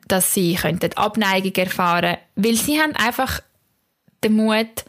dass 0.07 0.33
sie 0.33 0.55
könnten 0.55 0.93
Abneigung 0.93 1.53
erfahren 1.55 2.17
weil 2.35 2.55
sie 2.55 2.79
haben 2.79 2.95
einfach 2.95 3.41
den 4.23 4.33
Mut, 4.33 4.85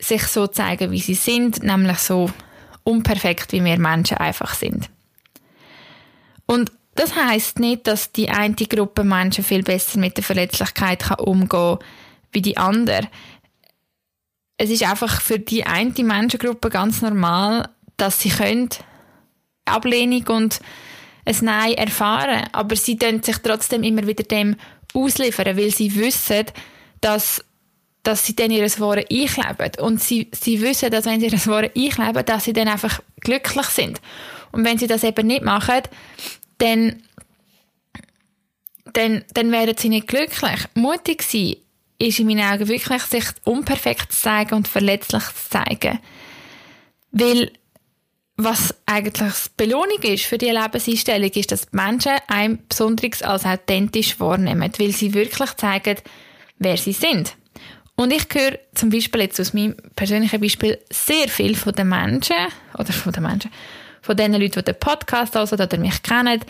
sich 0.00 0.22
so 0.24 0.46
zu 0.46 0.52
zeigen, 0.52 0.90
wie 0.90 1.00
sie 1.00 1.14
sind, 1.14 1.62
nämlich 1.62 1.98
so 1.98 2.30
unperfekt, 2.84 3.52
wie 3.52 3.64
wir 3.64 3.78
Menschen 3.78 4.18
einfach 4.18 4.54
sind. 4.54 4.88
Und 6.46 6.72
das 6.94 7.14
heißt 7.14 7.58
nicht, 7.58 7.86
dass 7.86 8.12
die 8.12 8.28
eine 8.28 8.54
Gruppe 8.54 9.04
Menschen 9.04 9.44
viel 9.44 9.62
besser 9.62 9.98
mit 9.98 10.16
der 10.16 10.24
Verletzlichkeit 10.24 11.00
kann 11.00 11.20
umgehen 11.20 11.78
wie 12.32 12.42
die 12.42 12.56
andere. 12.56 13.08
Es 14.56 14.70
ist 14.70 14.82
einfach 14.82 15.20
für 15.20 15.38
die 15.38 15.64
eine 15.64 15.92
Menschengruppe 15.96 16.70
ganz 16.70 17.02
normal, 17.02 17.68
dass 17.96 18.20
sie 18.20 18.32
Ablehnung 19.64 20.26
und 20.28 20.60
ein 21.28 21.36
Nein 21.42 21.74
erfahren, 21.74 22.48
aber 22.52 22.76
sie 22.76 22.96
tun 22.96 23.22
sich 23.22 23.38
trotzdem 23.38 23.82
immer 23.82 24.06
wieder 24.06 24.24
dem 24.24 24.56
ausliefern, 24.94 25.56
weil 25.56 25.70
sie 25.70 25.94
wissen, 25.94 26.46
dass 27.00 27.44
dass 28.04 28.24
sie 28.24 28.34
dann 28.34 28.50
ihre 28.50 28.70
Worte 28.78 29.04
einkleben. 29.10 29.84
Und 29.84 30.02
sie, 30.02 30.28
sie 30.32 30.62
wissen, 30.62 30.90
dass 30.90 31.04
wenn 31.04 31.20
sie 31.20 31.26
ihre 31.26 31.44
Worte 31.46 31.72
einkleben, 31.76 32.24
dass 32.24 32.44
sie 32.44 32.54
dann 32.54 32.68
einfach 32.68 33.02
glücklich 33.20 33.66
sind. 33.66 34.00
Und 34.50 34.64
wenn 34.64 34.78
sie 34.78 34.86
das 34.86 35.04
eben 35.04 35.26
nicht 35.26 35.42
machen, 35.42 35.82
dann, 36.56 37.02
dann, 38.94 39.24
dann 39.34 39.52
werden 39.52 39.76
sie 39.76 39.90
nicht 39.90 40.08
glücklich. 40.08 40.60
Mutig 40.74 41.22
sein 41.22 41.56
ist 41.98 42.18
in 42.18 42.28
meinen 42.28 42.50
Augen 42.50 42.68
wirklich, 42.68 43.02
sich 43.02 43.24
unperfekt 43.44 44.12
zu 44.12 44.20
zeigen 44.20 44.54
und 44.54 44.68
verletzlich 44.68 45.24
zu 45.24 45.50
zeigen. 45.50 45.98
Weil 47.10 47.50
was 48.40 48.72
eigentlich 48.86 49.34
die 49.34 49.64
Belohnung 49.64 50.00
ist 50.02 50.24
für 50.24 50.38
die 50.38 50.50
Lebenseinstellung, 50.50 51.30
ist, 51.30 51.50
dass 51.50 51.62
die 51.62 51.76
Menschen 51.76 52.12
ein 52.28 52.60
Besonderes 52.68 53.22
als 53.22 53.44
authentisch 53.44 54.18
wahrnehmen, 54.20 54.72
weil 54.78 54.92
sie 54.92 55.12
wirklich 55.12 55.54
zeigen, 55.54 55.96
wer 56.58 56.76
sie 56.76 56.92
sind. 56.92 57.34
Und 57.96 58.12
ich 58.12 58.26
höre 58.32 58.60
zum 58.74 58.90
Beispiel 58.90 59.22
jetzt 59.22 59.40
aus 59.40 59.54
meinem 59.54 59.74
persönlichen 59.96 60.40
Beispiel 60.40 60.78
sehr 60.88 61.28
viel 61.28 61.56
von 61.56 61.72
den 61.72 61.88
Menschen, 61.88 62.36
oder 62.78 62.92
von 62.92 63.12
den 63.12 63.24
Menschen, 63.24 63.50
von 64.02 64.16
den 64.16 64.32
Leuten, 64.34 64.52
die 64.52 64.62
den 64.62 64.78
Podcast 64.78 65.34
hören 65.34 65.60
oder 65.60 65.76
mich 65.76 66.00
kennen, 66.04 66.40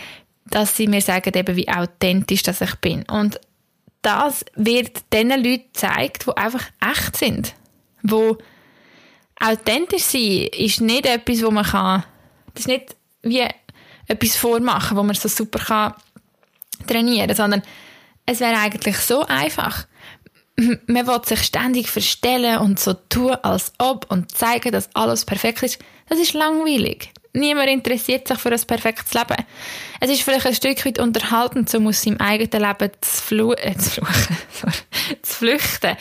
dass 0.44 0.76
sie 0.76 0.88
mir 0.88 1.00
sagen, 1.00 1.32
eben, 1.34 1.56
wie 1.56 1.70
authentisch 1.70 2.42
dass 2.42 2.60
ich 2.60 2.74
bin. 2.76 3.04
Und 3.04 3.40
das 4.02 4.44
wird 4.56 5.10
den 5.14 5.30
Leuten 5.30 5.64
gezeigt, 5.72 6.26
die 6.26 6.36
einfach 6.36 6.64
echt 6.82 7.16
sind. 7.16 7.54
Wo 8.02 8.36
authentisch 9.40 10.02
sein 10.02 10.48
ist 10.56 10.80
nicht 10.80 11.06
etwas, 11.06 11.42
wo 11.42 11.50
man 11.50 11.64
kann, 11.64 12.04
das 12.54 12.62
ist 12.62 12.68
nicht 12.68 12.96
wie 13.22 13.44
etwas 14.06 14.36
vormachen, 14.36 14.96
wo 14.96 15.02
man 15.02 15.14
so 15.14 15.28
super 15.28 15.58
kann 15.58 15.94
trainieren, 16.86 17.34
sondern 17.34 17.62
es 18.26 18.40
wäre 18.40 18.58
eigentlich 18.58 18.96
so 18.98 19.22
einfach. 19.22 19.86
Man 20.86 21.06
will 21.06 21.20
sich 21.24 21.42
ständig 21.42 21.88
verstellen 21.88 22.58
und 22.58 22.80
so 22.80 22.94
tun, 22.94 23.36
als 23.42 23.72
ob 23.78 24.10
und 24.10 24.34
zeigen, 24.36 24.72
dass 24.72 24.94
alles 24.94 25.24
perfekt 25.24 25.62
ist. 25.62 25.78
Das 26.08 26.18
ist 26.18 26.34
langweilig. 26.34 27.12
Niemand 27.32 27.68
interessiert 27.68 28.26
sich 28.26 28.38
für 28.38 28.50
ein 28.50 28.60
perfektes 28.60 29.14
Leben. 29.14 29.44
Es 30.00 30.10
ist 30.10 30.22
vielleicht 30.22 30.46
ein 30.46 30.54
Stück 30.54 30.84
weit 30.84 30.98
unterhaltend, 30.98 31.72
um 31.74 31.86
aus 31.86 32.02
seinem 32.02 32.18
eigenen 32.18 32.66
Leben 32.66 32.90
zu, 33.00 33.22
flu 33.22 33.52
äh, 33.52 33.76
zu, 33.76 33.90
fluchen, 33.90 34.36
zu 35.22 35.34
flüchten. 35.36 35.96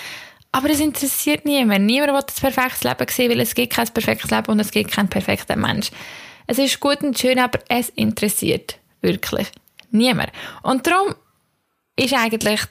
Aber 0.52 0.70
es 0.70 0.80
interessiert 0.80 1.46
niemand. 1.46 1.86
Niemand 1.86 2.14
will 2.14 2.22
das 2.26 2.40
perfektes 2.40 2.84
Leben 2.84 3.08
sehen, 3.10 3.32
weil 3.32 3.42
es 3.42 3.54
gibt 3.54 3.74
kein 3.74 3.88
perfektes 3.88 4.32
Leben 4.32 4.52
und 4.52 4.60
es 4.60 4.72
gibt 4.72 4.92
keinen 4.92 5.10
perfekten 5.10 5.60
Mensch. 5.60 5.92
Es 6.48 6.58
ist 6.58 6.80
gut 6.80 7.02
und 7.02 7.18
schön, 7.20 7.40
aber 7.40 7.60
es 7.68 7.90
interessiert 7.90 8.80
wirklich 9.02 9.48
niemand. 9.92 10.32
Und 10.64 10.88
darum 10.88 11.16
ist 11.96 12.14
eigentlich 12.14 12.62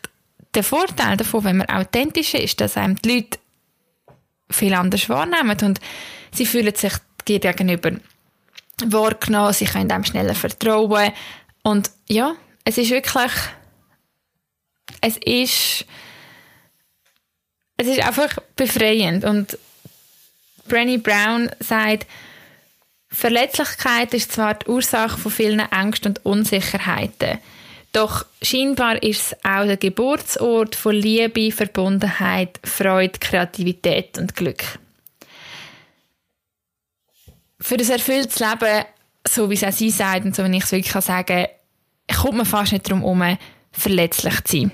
der 0.55 0.65
Vorteil 0.65 1.17
davon, 1.17 1.45
wenn 1.45 1.59
man 1.59 1.69
authentisch 1.69 2.35
ist, 2.35 2.61
dass 2.61 2.77
einem 2.77 2.97
die 2.97 3.15
Leute 3.15 3.39
viel 4.51 4.75
anders 4.75 5.09
wahrnehmen 5.09 5.57
und 5.63 5.81
sie 6.33 6.47
fühlen 6.47 6.75
sich 6.75 6.95
gegenüber 7.25 7.93
wahrgenommen, 8.85 9.53
sie 9.53 9.65
können 9.67 9.91
einem 9.91 10.05
schneller 10.05 10.35
vertrauen 10.35 11.13
und 11.63 11.91
ja, 12.09 12.35
es 12.65 12.79
ist 12.79 12.91
wirklich 12.91 13.33
es 15.01 15.17
ist 15.19 15.87
es 17.77 17.87
ist 17.87 18.01
einfach 18.01 18.39
befreiend 18.57 19.25
und 19.25 19.59
Brenny 20.69 20.99
Brown 20.99 21.51
sagt, 21.61 22.07
Verletzlichkeit 23.09 24.13
ist 24.15 24.33
zwar 24.33 24.55
die 24.55 24.67
Ursache 24.69 25.19
von 25.19 25.33
vielen 25.33 25.61
Ängsten 25.61 26.13
und 26.13 26.27
Unsicherheiten, 26.27 27.39
doch 27.93 28.27
scheinbar 28.43 29.03
ist 29.03 29.33
es 29.33 29.37
auch 29.45 29.65
der 29.65 29.79
Geburtsort 29.79 30.75
von 30.75 30.95
Liebe, 30.95 31.51
Verbundenheit, 31.51 32.61
Freude, 32.63 33.19
Kreativität 33.19 34.19
und 34.19 34.37
Glück. 34.37 34.63
Für 37.59 37.77
ein 37.77 37.89
erfülltes 37.89 38.39
Leben, 38.39 38.85
so 39.27 39.49
wie 39.49 39.55
es 39.55 39.65
auch 39.65 39.73
sie 39.73 39.91
sagt 39.91 40.27
und 40.27 40.37
so 40.37 40.45
wie 40.45 40.59
ich 40.59 40.65
es 40.65 40.73
wirklich 40.73 41.05
sagen 41.05 41.27
kann, 42.07 42.17
kommt 42.21 42.37
man 42.37 42.47
fast 42.47 42.73
nicht 42.73 42.87
darum 42.87 43.01
herum, 43.01 43.39
verletzlich 43.73 44.45
zu 44.45 44.59
sein. 44.59 44.73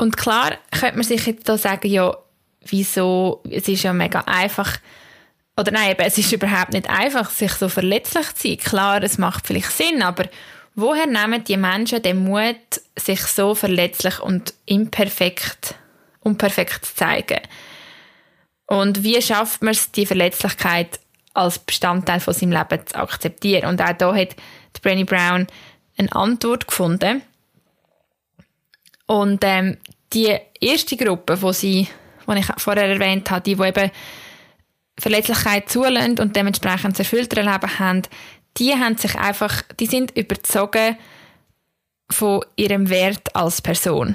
Und 0.00 0.16
klar 0.16 0.56
könnte 0.70 0.96
man 0.96 1.04
sich 1.04 1.26
jetzt 1.26 1.46
da 1.46 1.58
sagen, 1.58 1.86
ja, 1.88 2.16
wieso, 2.62 3.42
es 3.50 3.68
ist 3.68 3.82
ja 3.82 3.92
mega 3.92 4.20
einfach, 4.20 4.78
oder 5.58 5.72
nein, 5.72 5.90
eben, 5.90 6.00
es 6.00 6.16
ist 6.16 6.32
überhaupt 6.32 6.72
nicht 6.72 6.88
einfach, 6.88 7.28
sich 7.28 7.52
so 7.52 7.68
verletzlich 7.68 8.34
zu 8.34 8.48
sein. 8.48 8.56
Klar, 8.56 9.02
es 9.02 9.18
macht 9.18 9.46
vielleicht 9.46 9.70
Sinn, 9.70 10.00
aber 10.00 10.24
woher 10.74 11.06
nehmen 11.06 11.44
die 11.44 11.58
Menschen 11.58 12.00
den 12.00 12.24
Mut, 12.24 12.56
sich 12.96 13.20
so 13.20 13.54
verletzlich 13.54 14.20
und 14.20 14.54
imperfekt, 14.64 15.74
unperfekt 16.20 16.86
zu 16.86 16.94
zeigen? 16.94 17.40
Und 18.68 19.02
wie 19.02 19.20
schafft 19.20 19.60
man 19.60 19.72
es, 19.72 19.92
die 19.92 20.06
Verletzlichkeit 20.06 20.98
als 21.34 21.58
Bestandteil 21.58 22.20
von 22.20 22.32
seinem 22.32 22.52
Leben 22.52 22.86
zu 22.86 22.96
akzeptieren? 22.96 23.68
Und 23.68 23.82
auch 23.82 23.92
da 23.92 24.14
hat 24.14 24.34
Brenny 24.80 25.04
Brown 25.04 25.46
eine 25.98 26.16
Antwort 26.16 26.68
gefunden. 26.68 27.20
Und 29.10 29.42
ähm, 29.42 29.76
die 30.12 30.38
erste 30.60 30.96
Gruppe, 30.96 31.42
wo 31.42 31.50
sie, 31.50 31.88
die 32.28 32.38
ich 32.38 32.46
vorher 32.58 32.84
erwähnt 32.84 33.28
habe, 33.28 33.40
die, 33.40 33.56
die 33.56 33.62
eben 33.64 33.90
Verletzlichkeit 34.96 35.68
zulassen 35.68 36.20
und 36.20 36.36
dementsprechend 36.36 36.94
ein 36.94 36.98
erfüllteres 37.00 37.44
Leben 37.44 37.78
haben, 37.80 38.02
die 38.56 38.72
haben 38.72 38.96
sich 38.96 39.16
einfach, 39.16 39.62
die 39.80 39.86
sind 39.86 40.16
überzogen 40.16 40.96
von 42.08 42.44
ihrem 42.54 42.88
Wert 42.88 43.34
als 43.34 43.60
Person. 43.60 44.14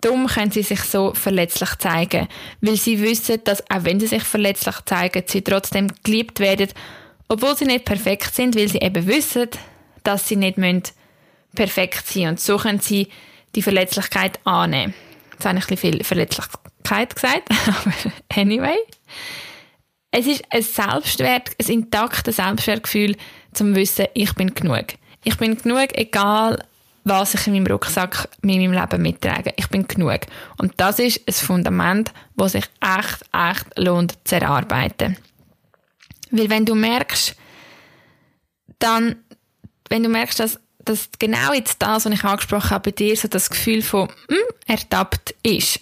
Darum 0.00 0.28
können 0.28 0.52
sie 0.52 0.62
sich 0.62 0.82
so 0.82 1.12
verletzlich 1.14 1.74
zeigen, 1.78 2.28
weil 2.60 2.76
sie 2.76 3.02
wissen, 3.02 3.42
dass 3.42 3.68
auch 3.72 3.82
wenn 3.82 3.98
sie 3.98 4.06
sich 4.06 4.22
verletzlich 4.22 4.76
zeigen, 4.84 5.24
sie 5.26 5.42
trotzdem 5.42 5.88
geliebt 6.04 6.38
werden, 6.38 6.68
obwohl 7.26 7.56
sie 7.56 7.64
nicht 7.64 7.86
perfekt 7.86 8.36
sind, 8.36 8.54
weil 8.54 8.68
sie 8.68 8.82
eben 8.82 9.04
wissen, 9.08 9.48
dass 10.04 10.28
sie 10.28 10.36
nicht 10.36 10.58
perfekt 11.56 12.06
sein 12.06 12.22
müssen. 12.22 12.28
Und 12.28 12.40
so 12.40 12.56
können 12.58 12.78
sie 12.78 13.08
die 13.54 13.62
Verletzlichkeit 13.62 14.40
annehmen. 14.44 14.94
Jetzt 15.32 15.44
habe 15.44 15.58
ich 15.58 15.70
ein 15.70 15.76
viel 15.76 16.04
Verletzlichkeit 16.04 17.14
gesagt, 17.14 17.48
aber 17.66 18.12
anyway. 18.40 18.76
Es 20.10 20.26
ist 20.26 20.44
ein 20.50 20.62
Selbstwert, 20.62 21.50
ein 21.58 21.72
intaktes 21.72 22.36
Selbstwertgefühl, 22.36 23.16
zum 23.52 23.74
Wissen, 23.74 24.06
ich 24.14 24.34
bin 24.34 24.54
genug. 24.54 24.86
Ich 25.24 25.36
bin 25.38 25.56
genug, 25.56 25.88
egal 25.94 26.64
was 27.04 27.34
ich 27.34 27.46
in 27.46 27.54
meinem 27.54 27.66
Rucksack 27.66 28.28
in 28.42 28.50
meinem 28.50 28.72
Leben 28.72 29.02
mittrage. 29.02 29.52
Ich 29.56 29.68
bin 29.68 29.86
genug. 29.86 30.20
Und 30.58 30.74
das 30.76 30.98
ist 30.98 31.26
ein 31.26 31.32
Fundament, 31.32 32.12
das 32.36 32.52
sich 32.52 32.64
echt, 32.80 33.24
echt 33.32 33.78
lohnt 33.78 34.16
zu 34.24 34.36
erarbeiten. 34.36 35.16
Weil 36.30 36.48
wenn 36.48 36.64
du 36.64 36.74
merkst, 36.74 37.34
dann, 38.78 39.16
wenn 39.88 40.02
du 40.02 40.08
merkst, 40.08 40.40
dass 40.40 40.60
dass 40.84 41.08
genau 41.18 41.52
jetzt 41.52 41.80
das, 41.82 42.04
was 42.04 42.12
ich 42.12 42.24
angesprochen 42.24 42.70
habe, 42.70 42.90
bei 42.90 42.96
dir 42.96 43.16
so 43.16 43.28
das 43.28 43.50
Gefühl 43.50 43.82
von 43.82 44.08
hm, 44.28 44.38
ertappt 44.66 45.34
ist, 45.42 45.80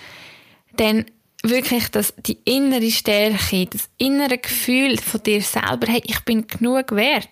dann 0.77 1.07
wirklich 1.43 1.89
das, 1.91 2.15
die 2.19 2.39
innere 2.45 2.91
Stärke, 2.91 3.67
das 3.67 3.89
innere 3.99 4.39
Gefühl 4.39 4.99
von 4.99 5.23
dir 5.23 5.43
selber, 5.43 5.87
hey, 5.87 6.03
ich 6.05 6.21
bin 6.21 6.47
genug 6.47 6.93
wert. 6.93 7.29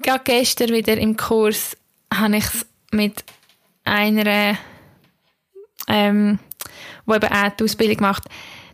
Gerade 0.00 0.24
gestern 0.24 0.70
wieder 0.70 0.96
im 0.96 1.16
Kurs 1.16 1.76
habe 2.12 2.36
ich 2.36 2.44
es 2.44 2.66
mit 2.90 3.24
einer, 3.84 4.56
ähm, 5.88 6.38
die 7.06 7.14
eben 7.14 7.32
auch 7.32 7.48
die 7.50 7.64
Ausbildung 7.64 8.00
macht, 8.00 8.24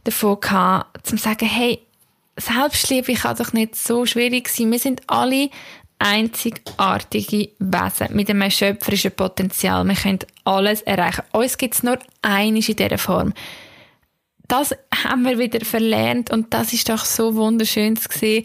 davon 0.05 0.41
gehabt, 0.41 1.07
zu 1.07 1.17
sagen, 1.17 1.47
hey, 1.47 1.81
Selbstliebe 2.37 3.15
kann 3.15 3.37
doch 3.37 3.53
nicht 3.53 3.77
so 3.77 4.07
schwierig 4.07 4.49
sein. 4.49 4.71
Wir 4.73 4.79
sind 4.79 5.03
alle 5.07 5.51
einzigartige 6.05 7.49
Wesen 7.59 8.15
mit 8.15 8.29
einem 8.29 8.51
schöpferischen 8.51 9.13
Potenzial. 9.13 9.87
Wir 9.87 9.95
können 9.95 10.19
alles 10.45 10.83
erreichen. 10.83 11.23
Uns 11.33 11.57
gibt 11.57 11.75
es 11.75 11.83
nur 11.83 11.99
eines 12.21 12.69
in 12.69 12.77
dieser 12.77 12.99
Form. 12.99 13.33
Das 14.47 14.75
haben 14.95 15.25
wir 15.25 15.39
wieder 15.39 15.65
verlernt 15.65 16.31
und 16.31 16.53
das 16.53 16.75
ist 16.75 16.91
doch 16.91 17.07
so 17.07 17.35
wunderschön 17.35 17.97
zu 17.97 18.09
sehen. 18.13 18.45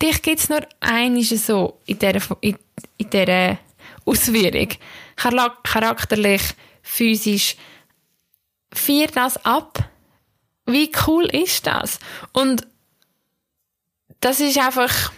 Dich 0.00 0.22
gibt 0.22 0.38
es 0.38 0.48
nur 0.48 0.60
eines 0.78 1.30
so 1.30 1.80
in 1.86 1.98
dieser, 1.98 2.20
in, 2.42 2.56
in 2.96 3.10
dieser 3.10 3.58
Ausführung. 4.04 4.68
Charakterlich, 5.16 6.42
physisch. 6.80 7.56
Vier 8.72 9.08
das 9.08 9.44
ab. 9.44 9.90
Wie 10.66 10.92
cool 11.08 11.24
ist 11.24 11.66
das? 11.66 11.98
Und 12.32 12.68
das 14.20 14.38
ist 14.38 14.58
einfach 14.58 15.10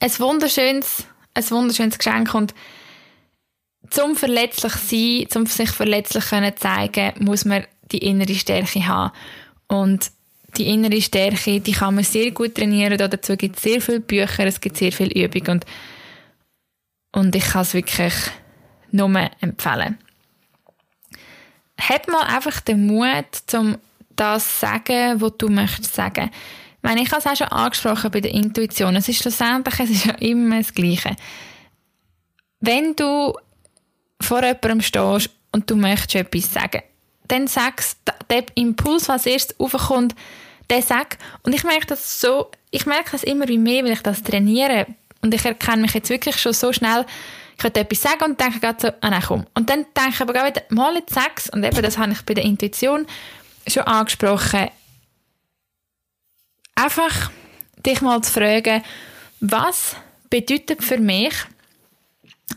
ein 0.00 0.18
wunderschönes, 0.18 1.04
ein 1.34 1.50
wunderschönes 1.50 1.98
Geschenk 1.98 2.34
und 2.34 2.54
zum 3.90 4.16
verletzlich 4.16 4.72
sein, 4.74 5.26
zum 5.28 5.46
sich 5.46 5.70
verletzlich 5.70 6.24
können 6.26 6.56
zeigen, 6.56 7.12
muss 7.18 7.44
man 7.44 7.64
die 7.90 7.98
innere 7.98 8.34
Stärke 8.34 8.86
haben. 8.86 9.12
Und 9.66 10.10
die 10.56 10.68
innere 10.68 11.00
Stärke, 11.00 11.60
die 11.60 11.72
kann 11.72 11.94
man 11.94 12.04
sehr 12.04 12.30
gut 12.30 12.54
trainieren. 12.54 12.98
Dazu 12.98 13.36
gibt 13.36 13.56
es 13.56 13.62
sehr 13.62 13.80
viele 13.80 14.00
Bücher, 14.00 14.46
es 14.46 14.60
gibt 14.60 14.76
sehr 14.76 14.92
viel 14.92 15.08
Übung 15.08 15.46
und, 15.48 15.66
und 17.12 17.34
ich 17.34 17.44
kann 17.44 17.62
es 17.62 17.74
wirklich 17.74 18.14
nur 18.90 19.30
empfehlen. 19.40 19.98
Hab 21.80 22.08
mal 22.08 22.22
einfach 22.22 22.60
den 22.60 22.86
Mut, 22.86 23.54
um 23.54 23.78
das 24.16 24.44
zu 24.44 24.66
sagen, 24.66 25.20
was 25.20 25.32
du 25.38 25.48
möchtest 25.48 25.94
sagen. 25.94 26.30
Meine, 26.82 27.02
ich 27.02 27.10
habe 27.10 27.20
es 27.20 27.26
auch 27.26 27.36
schon 27.36 27.48
angesprochen 27.48 28.10
bei 28.10 28.20
der 28.20 28.32
Intuition. 28.32 28.96
Es 28.96 29.08
ist 29.08 29.22
schlussendlich, 29.22 29.78
es 29.80 29.90
ist 29.90 30.06
ja 30.06 30.14
immer 30.14 30.58
das 30.58 30.72
Gleiche. 30.72 31.16
Wenn 32.60 32.96
du 32.96 33.34
vor 34.20 34.42
jemandem 34.42 34.80
stehst 34.80 35.30
und 35.52 35.70
du 35.70 35.76
möchtest 35.76 36.14
etwas 36.14 36.52
sagen, 36.52 36.82
dann 37.28 37.46
sagst 37.46 37.98
der 38.28 38.44
Impuls, 38.54 39.08
was 39.08 39.26
erst 39.26 39.58
aufkommt, 39.60 40.14
der 40.68 40.82
sagt, 40.82 41.18
und 41.42 41.54
ich 41.54 41.64
merke 41.64 41.86
das 41.86 42.20
so, 42.20 42.50
ich 42.70 42.86
merke 42.86 43.12
das 43.12 43.24
immer 43.24 43.48
wie 43.48 43.58
mehr, 43.58 43.84
wenn 43.84 43.92
ich 43.92 44.02
das 44.02 44.22
trainiere. 44.22 44.86
Und 45.22 45.34
ich 45.34 45.44
erkenne 45.44 45.82
mich 45.82 45.94
jetzt 45.94 46.10
wirklich 46.10 46.36
schon 46.40 46.52
so 46.52 46.72
schnell, 46.72 47.04
ich 47.52 47.62
könnte 47.62 47.80
etwas 47.80 48.02
sagen 48.02 48.24
und 48.24 48.40
denke 48.40 48.60
gerade 48.60 48.80
so, 48.80 48.88
ah 49.00 49.10
nein, 49.10 49.22
komm. 49.26 49.46
Und 49.54 49.68
dann 49.68 49.84
denke 49.96 50.10
ich 50.14 50.20
aber 50.20 50.32
gerade 50.32 50.48
wieder, 50.48 50.62
mal 50.70 50.94
jetzt 50.94 51.12
sag's, 51.12 51.50
und 51.50 51.62
eben 51.62 51.82
das 51.82 51.98
habe 51.98 52.12
ich 52.12 52.22
bei 52.22 52.34
der 52.34 52.44
Intuition 52.44 53.06
schon 53.66 53.82
angesprochen, 53.82 54.68
einfach 56.80 57.30
dich 57.84 58.00
mal 58.00 58.20
zu 58.22 58.32
fragen, 58.32 58.82
was 59.40 59.96
bedeutet 60.28 60.82
für 60.82 60.98
mich, 60.98 61.34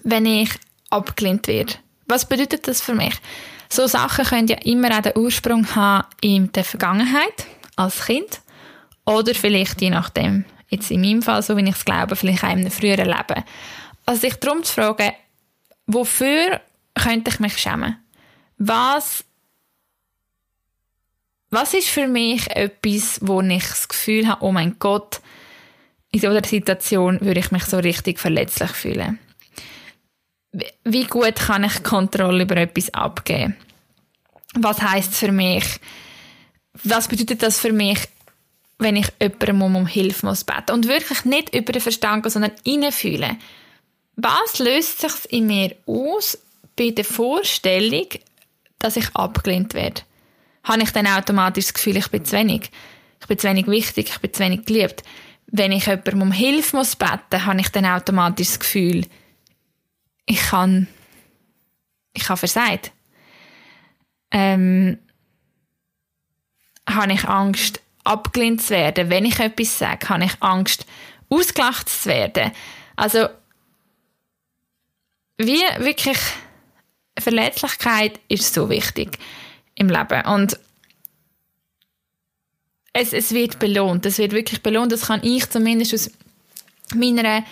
wenn 0.04 0.26
ich 0.26 0.50
abgelehnt 0.90 1.48
werde? 1.48 1.74
Was 2.08 2.28
bedeutet 2.28 2.68
das 2.68 2.82
für 2.82 2.94
mich? 2.94 3.16
So 3.70 3.88
Sachen 3.88 4.26
können 4.26 4.48
ja 4.48 4.58
immer 4.58 4.96
auch 4.98 5.02
den 5.02 5.18
Ursprung 5.18 5.76
haben 5.76 6.08
in 6.22 6.52
der 6.52 6.64
Vergangenheit, 6.64 7.48
als 7.76 8.06
Kind, 8.06 8.42
oder 9.06 9.34
vielleicht 9.34 9.82
je 9.82 9.90
nachdem, 9.90 10.46
jetzt 10.70 10.92
in 10.92 11.02
meinem 11.02 11.22
Fall, 11.22 11.42
so 11.42 11.58
wie 11.58 11.64
ich 11.64 11.76
es 11.76 11.86
glaube, 11.86 12.16
vielleicht 12.16 12.44
auch 12.44 12.52
in 12.52 12.60
einem 12.60 12.72
früheren 12.72 13.08
Leben. 13.08 13.44
Also 14.06 14.22
sich 14.22 14.36
darum 14.36 14.64
zu 14.64 14.74
fragen, 14.74 15.12
wofür 15.88 16.62
könnte 16.94 17.32
ich 17.32 17.40
mich 17.40 17.58
schämen? 17.58 17.98
Was, 18.58 19.26
was 21.54 21.74
ist 21.74 21.90
für 21.90 22.08
mich 22.08 22.50
etwas, 22.50 23.20
wo 23.22 23.40
ich 23.42 23.64
das 23.64 23.88
Gefühl 23.88 24.28
habe, 24.28 24.44
oh 24.44 24.52
mein 24.52 24.78
Gott, 24.80 25.22
in 26.12 26.20
so 26.20 26.28
einer 26.28 26.44
Situation 26.44 27.22
würde 27.22 27.40
ich 27.40 27.52
mich 27.52 27.64
so 27.66 27.78
richtig 27.78 28.20
verletzlich 28.20 28.72
fühlen. 28.72 29.20
Wie 30.84 31.06
gut 31.06 31.36
kann 31.36 31.64
ich 31.64 31.84
Kontrolle 31.84 32.44
über 32.44 32.58
etwas 32.58 32.94
abgeben? 32.94 33.56
Was 34.56 34.82
heißt 34.82 35.14
für 35.14 35.32
mich? 35.32 35.66
Was 36.84 37.08
bedeutet 37.08 37.42
das 37.42 37.60
für 37.60 37.72
mich, 37.72 38.00
wenn 38.78 38.96
ich 38.96 39.08
jemandem 39.20 39.76
um 39.76 39.88
Hilfe 39.88 40.26
muss 40.26 40.44
beten 40.44 40.72
und 40.72 40.88
wirklich 40.88 41.26
nicht 41.26 41.56
über 41.56 41.72
den 41.72 41.82
Verstand 41.82 42.24
gehen, 42.24 42.32
sondern 42.32 42.52
reinfühlen? 42.68 43.38
Was 44.16 44.60
löst 44.60 45.02
sich 45.02 45.32
in 45.32 45.48
mir 45.48 45.76
aus 45.86 46.38
bei 46.76 46.90
der 46.90 47.06
Vorstellung, 47.06 48.08
dass 48.78 48.98
ich 48.98 49.16
abgelehnt 49.16 49.74
werde? 49.74 50.02
Habe 50.64 50.82
ich 50.82 50.92
dann 50.92 51.08
automatisch 51.08 51.66
das 51.66 51.74
Gefühl, 51.74 51.98
ich 51.98 52.08
bin 52.10 52.24
zu 52.24 52.36
wenig? 52.38 52.72
Ich 53.20 53.28
bin 53.28 53.38
zu 53.38 53.48
wenig 53.48 53.68
wichtig, 53.68 54.10
ich 54.10 54.20
bin 54.20 54.34
zu 54.34 54.44
wenig 54.44 54.66
geliebt? 54.66 55.04
wenn 55.56 55.72
ich 55.72 55.86
jemandem 55.86 56.24
um 56.24 56.32
Hilfe 56.32 56.76
muss 56.76 56.96
beten, 56.96 57.46
habe 57.46 57.60
ich 57.60 57.70
dann 57.70 57.86
automatisch 57.86 58.48
das 58.48 58.60
Gefühl, 58.60 59.06
ich 60.26 60.40
kann, 60.40 60.88
ich 62.14 62.28
habe 62.28 62.40
versagt. 62.40 62.92
Ähm, 64.32 64.98
habe 66.90 67.14
ich 67.14 67.26
Angst, 67.26 67.82
abgelehnt 68.04 68.64
zu 68.64 68.72
werden. 68.72 69.12
Wenn 69.12 69.26
ich 69.26 69.40
etwas 69.40 69.78
sage, 69.78 70.10
habe 70.10 70.26
ich 70.26 70.42
Angst, 70.42 70.88
ausgelacht 71.30 71.88
zu 71.88 72.10
werden. 72.10 72.52
Also, 72.96 73.30
wie 75.38 75.62
wirklich 75.78 76.18
Verletzlichkeit 77.20 78.20
ist 78.28 78.56
so 78.56 78.70
wichtig 78.70 79.20
im 79.76 79.90
Leben. 79.90 80.26
Und 80.26 80.60
es, 82.94 83.14
es 83.14 83.32
wird 83.32 83.60
belohnt. 83.60 84.06
Es 84.06 84.18
wird 84.20 84.32
wirklich 84.32 84.62
belohnt. 84.62 84.92
Das 84.92 85.08
kann 85.08 85.24
ich 85.24 85.50
zumindest 85.50 85.94
aus 85.94 86.12
meiner 86.96 87.44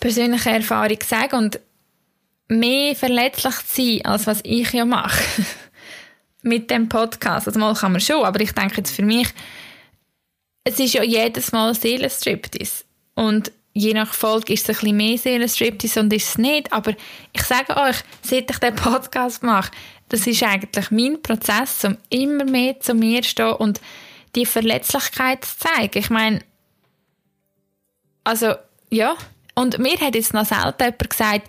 persönlichen 0.00 0.54
Erfahrung 0.54 0.98
sagen. 1.04 1.36
Und 1.36 1.60
mehr 2.48 2.94
verletzlich 2.94 3.56
zu 3.66 3.82
sein, 3.82 4.04
als 4.04 4.26
was 4.26 4.40
ich 4.44 4.72
ja 4.72 4.84
mache. 4.84 5.22
Mit 6.42 6.70
dem 6.70 6.88
Podcast. 6.88 7.48
Also 7.48 7.58
mal 7.58 7.74
kann 7.74 7.92
man 7.92 8.00
schon, 8.00 8.24
aber 8.24 8.40
ich 8.40 8.52
denke 8.52 8.76
jetzt 8.76 8.94
für 8.94 9.02
mich, 9.02 9.28
es 10.64 10.78
ist 10.78 10.94
ja 10.94 11.02
jedes 11.02 11.50
Mal 11.52 11.74
Seelenstriptease. 11.74 12.84
Und 13.14 13.50
je 13.72 13.92
nach 13.94 14.14
Folge 14.14 14.52
ist 14.52 14.68
es 14.68 14.78
ein 14.78 14.80
bisschen 14.80 14.96
mehr 14.96 15.18
Seelenstriptease 15.18 16.00
und 16.00 16.12
ist 16.12 16.28
es 16.28 16.38
nicht. 16.38 16.72
Aber 16.72 16.94
ich 17.32 17.42
sage 17.42 17.76
euch, 17.76 17.96
seit 18.22 18.50
ich 18.50 18.58
den 18.58 18.74
Podcast 18.74 19.42
mache, 19.42 19.72
das 20.08 20.26
ist 20.26 20.42
eigentlich 20.42 20.90
mein 20.90 21.20
Prozess, 21.22 21.84
um 21.84 21.96
immer 22.08 22.44
mehr 22.44 22.80
zu 22.80 22.94
mir 22.94 23.22
zu 23.22 23.30
stehen 23.30 23.52
und 23.52 23.80
die 24.34 24.46
Verletzlichkeit 24.46 25.44
zu 25.44 25.58
zeigen. 25.58 25.98
Ich 25.98 26.10
meine, 26.10 26.40
also, 28.24 28.54
ja. 28.90 29.16
Und 29.54 29.78
mir 29.78 29.98
hat 30.00 30.14
jetzt 30.14 30.34
noch 30.34 30.46
selten 30.46 30.82
jemand 30.82 31.10
gesagt, 31.10 31.48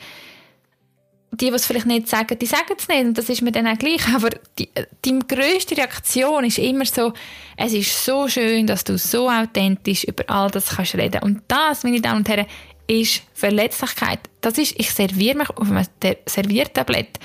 die, 1.32 1.50
die 1.50 1.56
es 1.56 1.66
vielleicht 1.66 1.86
nicht 1.86 2.08
sagen, 2.08 2.40
die 2.40 2.46
sagen 2.46 2.74
es 2.78 2.88
nicht 2.88 3.06
und 3.06 3.18
das 3.18 3.30
ist 3.30 3.42
mir 3.42 3.52
dann 3.52 3.68
auch 3.68 3.78
gleich. 3.78 4.08
Aber 4.16 4.30
die, 4.58 4.70
die 5.06 5.20
grösste 5.20 5.78
Reaktion 5.78 6.44
ist 6.44 6.58
immer 6.58 6.86
so, 6.86 7.14
es 7.56 7.74
ist 7.74 8.04
so 8.04 8.28
schön, 8.28 8.66
dass 8.68 8.84
du 8.84 8.98
so 8.98 9.30
authentisch 9.30 10.04
über 10.06 10.24
all 10.28 10.50
das 10.50 10.70
kannst 10.70 10.96
reden. 10.96 11.22
Und 11.22 11.42
das, 11.48 11.84
meine 11.84 12.02
Damen 12.02 12.20
und 12.20 12.30
Herren, 12.30 12.48
ist 12.88 13.22
Verletzlichkeit. 13.34 14.20
Das 14.42 14.58
ist, 14.58 14.74
ich 14.78 14.92
serviere 14.92 15.38
mich 15.38 15.50
auf 15.52 15.70
einem 15.70 15.86
Serviertablett. 16.26 17.20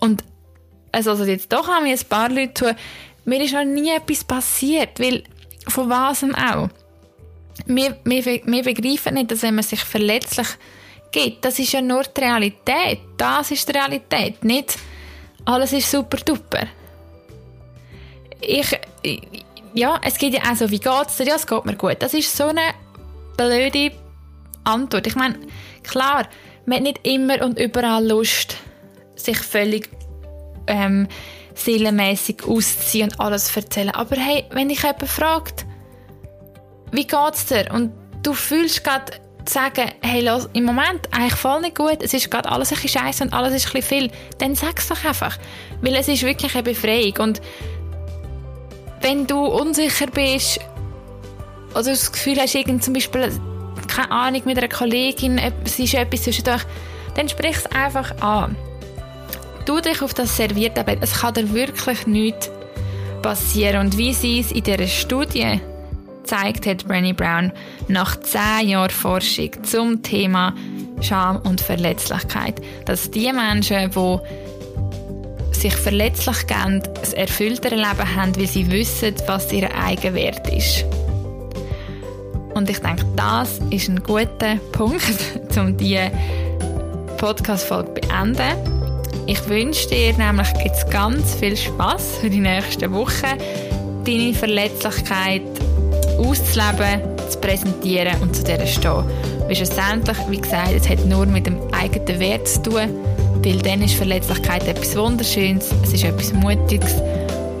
Und 0.00 0.24
also, 0.92 1.10
also 1.10 1.24
jetzt 1.24 1.52
doch 1.52 1.66
haben 1.68 1.84
wir 1.86 1.92
ein 1.92 2.08
paar 2.08 2.28
Leute 2.28 2.54
zu, 2.54 2.76
mir 3.24 3.42
ist 3.42 3.54
noch 3.54 3.64
nie 3.64 3.90
etwas 3.90 4.24
passiert, 4.24 5.00
weil 5.00 5.24
von 5.68 5.88
was 5.88 6.24
auch. 6.24 6.68
Wir, 7.66 7.96
wir, 8.04 8.24
wir 8.24 8.62
begreifen 8.62 9.14
nicht, 9.14 9.30
dass 9.30 9.42
wenn 9.42 9.54
man 9.54 9.64
sich 9.64 9.80
verletzlich 9.80 10.48
gibt, 11.12 11.44
das 11.44 11.58
ist 11.58 11.72
ja 11.72 11.80
nur 11.80 12.02
die 12.02 12.20
Realität. 12.20 13.00
Das 13.16 13.50
ist 13.50 13.68
die 13.68 13.72
Realität, 13.72 14.42
nicht 14.44 14.76
alles 15.44 15.72
ist 15.72 15.90
super 15.90 16.18
duper. 16.18 16.66
Ich, 18.40 18.78
ja, 19.74 20.00
es 20.04 20.18
geht 20.18 20.34
ja 20.34 20.50
auch 20.50 20.56
so, 20.56 20.70
wie 20.70 20.78
geht 20.78 21.06
es 21.06 21.16
dir? 21.16 21.26
Ja, 21.26 21.36
es 21.36 21.46
geht 21.46 21.64
mir 21.64 21.76
gut. 21.76 21.96
Das 22.00 22.14
ist 22.14 22.36
so 22.36 22.44
eine 22.44 22.74
blöde 23.36 23.92
Antwort. 24.64 25.06
Ich 25.06 25.14
meine, 25.14 25.38
klar, 25.82 26.28
man 26.66 26.78
hat 26.78 26.82
nicht 26.84 27.06
immer 27.06 27.42
und 27.42 27.58
überall 27.58 28.06
Lust, 28.06 28.56
sich 29.14 29.38
völlig 29.38 29.88
ähm, 30.66 31.08
seelenmäßig 31.54 32.44
ausziehen 32.46 33.10
und 33.10 33.20
alles 33.20 33.54
erzählen. 33.54 33.90
Aber 33.90 34.16
hey, 34.16 34.44
wenn 34.50 34.68
dich 34.68 34.82
jemand 34.82 35.08
fragt, 35.08 35.66
wie 36.92 37.06
geht's 37.06 37.46
dir? 37.46 37.66
Und 37.72 37.92
du 38.22 38.34
fühlst 38.34 38.84
gerade 38.84 39.12
sagen, 39.48 39.90
hey, 40.02 40.22
los, 40.22 40.48
im 40.52 40.64
Moment 40.64 41.08
eigentlich 41.10 41.34
voll 41.34 41.60
nicht 41.62 41.76
gut, 41.76 41.98
es 42.00 42.14
ist 42.14 42.30
gerade 42.30 42.50
alles 42.50 42.70
ein 42.70 42.80
bisschen 42.80 43.00
scheiße 43.00 43.24
und 43.24 43.32
alles 43.32 43.54
ist 43.54 43.66
ein 43.66 43.72
bisschen 43.72 43.98
viel, 43.98 44.10
dann 44.38 44.54
sag 44.54 44.78
es 44.78 44.88
doch 44.88 45.04
einfach. 45.04 45.36
Weil 45.80 45.96
es 45.96 46.08
ist 46.08 46.22
wirklich 46.22 46.54
eine 46.54 46.62
Befreiung. 46.62 47.16
Und 47.18 47.42
wenn 49.00 49.26
du 49.26 49.44
unsicher 49.44 50.06
bist 50.06 50.60
oder 51.72 51.82
das 51.82 52.12
Gefühl 52.12 52.38
hast, 52.38 52.54
irgend 52.54 52.84
zum 52.84 52.94
Beispiel, 52.94 53.32
keine 53.88 54.10
Ahnung, 54.10 54.42
mit 54.44 54.58
einer 54.58 54.68
Kollegin, 54.68 55.40
es 55.64 55.78
ist 55.78 55.94
etwas 55.94 56.22
zwischen 56.22 56.48
euch, 56.48 56.62
dann 57.14 57.28
sprich 57.28 57.56
es 57.56 57.66
einfach 57.66 58.16
an. 58.20 58.56
Tu 59.64 59.80
dich 59.80 60.02
auf 60.02 60.14
das 60.14 60.36
servierte 60.36 60.84
Bett. 60.84 60.98
Es 61.00 61.20
kann 61.20 61.34
dir 61.34 61.52
wirklich 61.52 62.06
nichts 62.06 62.50
passieren. 63.22 63.86
Und 63.86 63.98
wie 63.98 64.12
sie 64.12 64.40
es 64.40 64.52
in 64.52 64.64
dieser 64.64 64.86
Studie 64.86 65.60
zeigt 66.24 66.66
hat, 66.66 66.84
Brené 66.84 67.14
Brown, 67.14 67.52
nach 67.88 68.18
zehn 68.20 68.68
Jahren 68.68 68.90
Forschung 68.90 69.50
zum 69.62 70.02
Thema 70.02 70.54
Scham 71.00 71.38
und 71.38 71.60
Verletzlichkeit, 71.60 72.60
dass 72.84 73.10
die 73.10 73.32
Menschen, 73.32 73.90
die 73.90 74.18
sich 75.52 75.74
verletzlich 75.74 76.46
geben, 76.46 76.82
ein 76.82 77.12
erfüllteres 77.14 77.78
Leben 77.78 78.16
haben, 78.16 78.36
weil 78.36 78.46
sie 78.46 78.70
wissen, 78.70 79.14
was 79.26 79.52
ihr 79.52 79.68
Eigenwert 79.76 80.48
ist. 80.52 80.84
Und 82.54 82.68
ich 82.68 82.78
denke, 82.78 83.04
das 83.16 83.60
ist 83.70 83.88
ein 83.88 84.02
guter 84.02 84.56
Punkt, 84.72 85.02
um 85.56 85.76
diese 85.76 86.10
Podcast-Folge 87.18 88.00
zu 88.00 88.08
beenden. 88.08 88.81
Ich 89.26 89.48
wünsche 89.48 89.88
dir 89.88 90.12
nämlich 90.14 90.48
jetzt 90.64 90.90
ganz 90.90 91.34
viel 91.36 91.56
Spaß 91.56 92.18
für 92.20 92.28
die 92.28 92.40
nächsten 92.40 92.92
Wochen, 92.92 93.38
deine 94.04 94.34
Verletzlichkeit 94.34 95.42
auszuleben, 96.18 97.00
zu 97.28 97.38
präsentieren 97.38 98.20
und 98.20 98.34
zu 98.34 98.42
dieser 98.42 98.66
stehen. 98.66 99.04
Schlussendlich, 99.52 100.16
wie 100.28 100.40
gesagt, 100.40 100.72
es 100.74 100.88
hat 100.88 101.04
nur 101.06 101.26
mit 101.26 101.46
dem 101.46 101.58
eigenen 101.72 102.18
Wert 102.18 102.48
zu 102.48 102.62
tun, 102.62 102.88
weil 103.44 103.58
dann 103.58 103.82
ist 103.82 103.94
Verletzlichkeit 103.94 104.66
etwas 104.66 104.96
Wunderschönes, 104.96 105.70
es 105.84 105.92
ist 105.92 106.04
etwas 106.04 106.32
Mutiges 106.32 106.96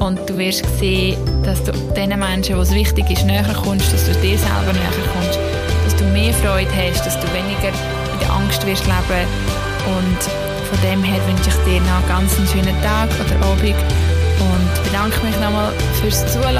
und 0.00 0.18
du 0.28 0.36
wirst 0.38 0.64
sehen, 0.80 1.16
dass 1.44 1.62
du 1.62 1.72
den 1.94 2.18
Menschen, 2.18 2.56
wo 2.56 2.62
es 2.62 2.74
wichtig 2.74 3.08
ist, 3.08 3.24
näher 3.24 3.44
kommst, 3.62 3.92
dass 3.92 4.04
du 4.06 4.12
dir 4.14 4.36
selber 4.36 4.72
näher 4.72 4.90
kommst, 5.12 5.38
dass 5.84 5.96
du 5.96 6.04
mehr 6.06 6.32
Freude 6.34 6.70
hast, 6.74 7.06
dass 7.06 7.14
du 7.20 7.26
weniger 7.32 7.68
in 7.68 8.18
der 8.20 8.32
Angst 8.32 8.66
wirst 8.66 8.84
leben 8.84 9.26
und 9.86 10.41
von 10.72 10.80
dem 10.80 11.02
her 11.02 11.20
wünsche 11.26 11.50
ich 11.50 11.64
dir 11.66 11.80
noch 11.82 11.98
einen 11.98 12.08
ganz 12.08 12.32
schönen 12.50 12.82
Tag 12.82 13.10
oder 13.20 13.46
Abend 13.46 13.76
und 14.40 14.84
bedanke 14.84 15.26
mich 15.26 15.38
nochmal 15.38 15.70
fürs 16.00 16.24
Zuhören. 16.32 16.56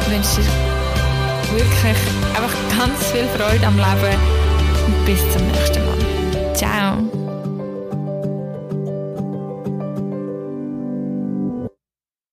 Ich 0.00 0.10
wünsche 0.10 0.40
dir 0.40 1.58
wirklich 1.58 1.98
einfach 2.34 2.78
ganz 2.78 3.10
viel 3.12 3.26
Freude 3.36 3.66
am 3.66 3.76
Leben 3.76 4.18
und 4.86 5.04
bis 5.04 5.20
zum 5.32 5.46
nächsten 5.48 5.84
Mal. 5.84 6.54
Ciao! 6.54 7.25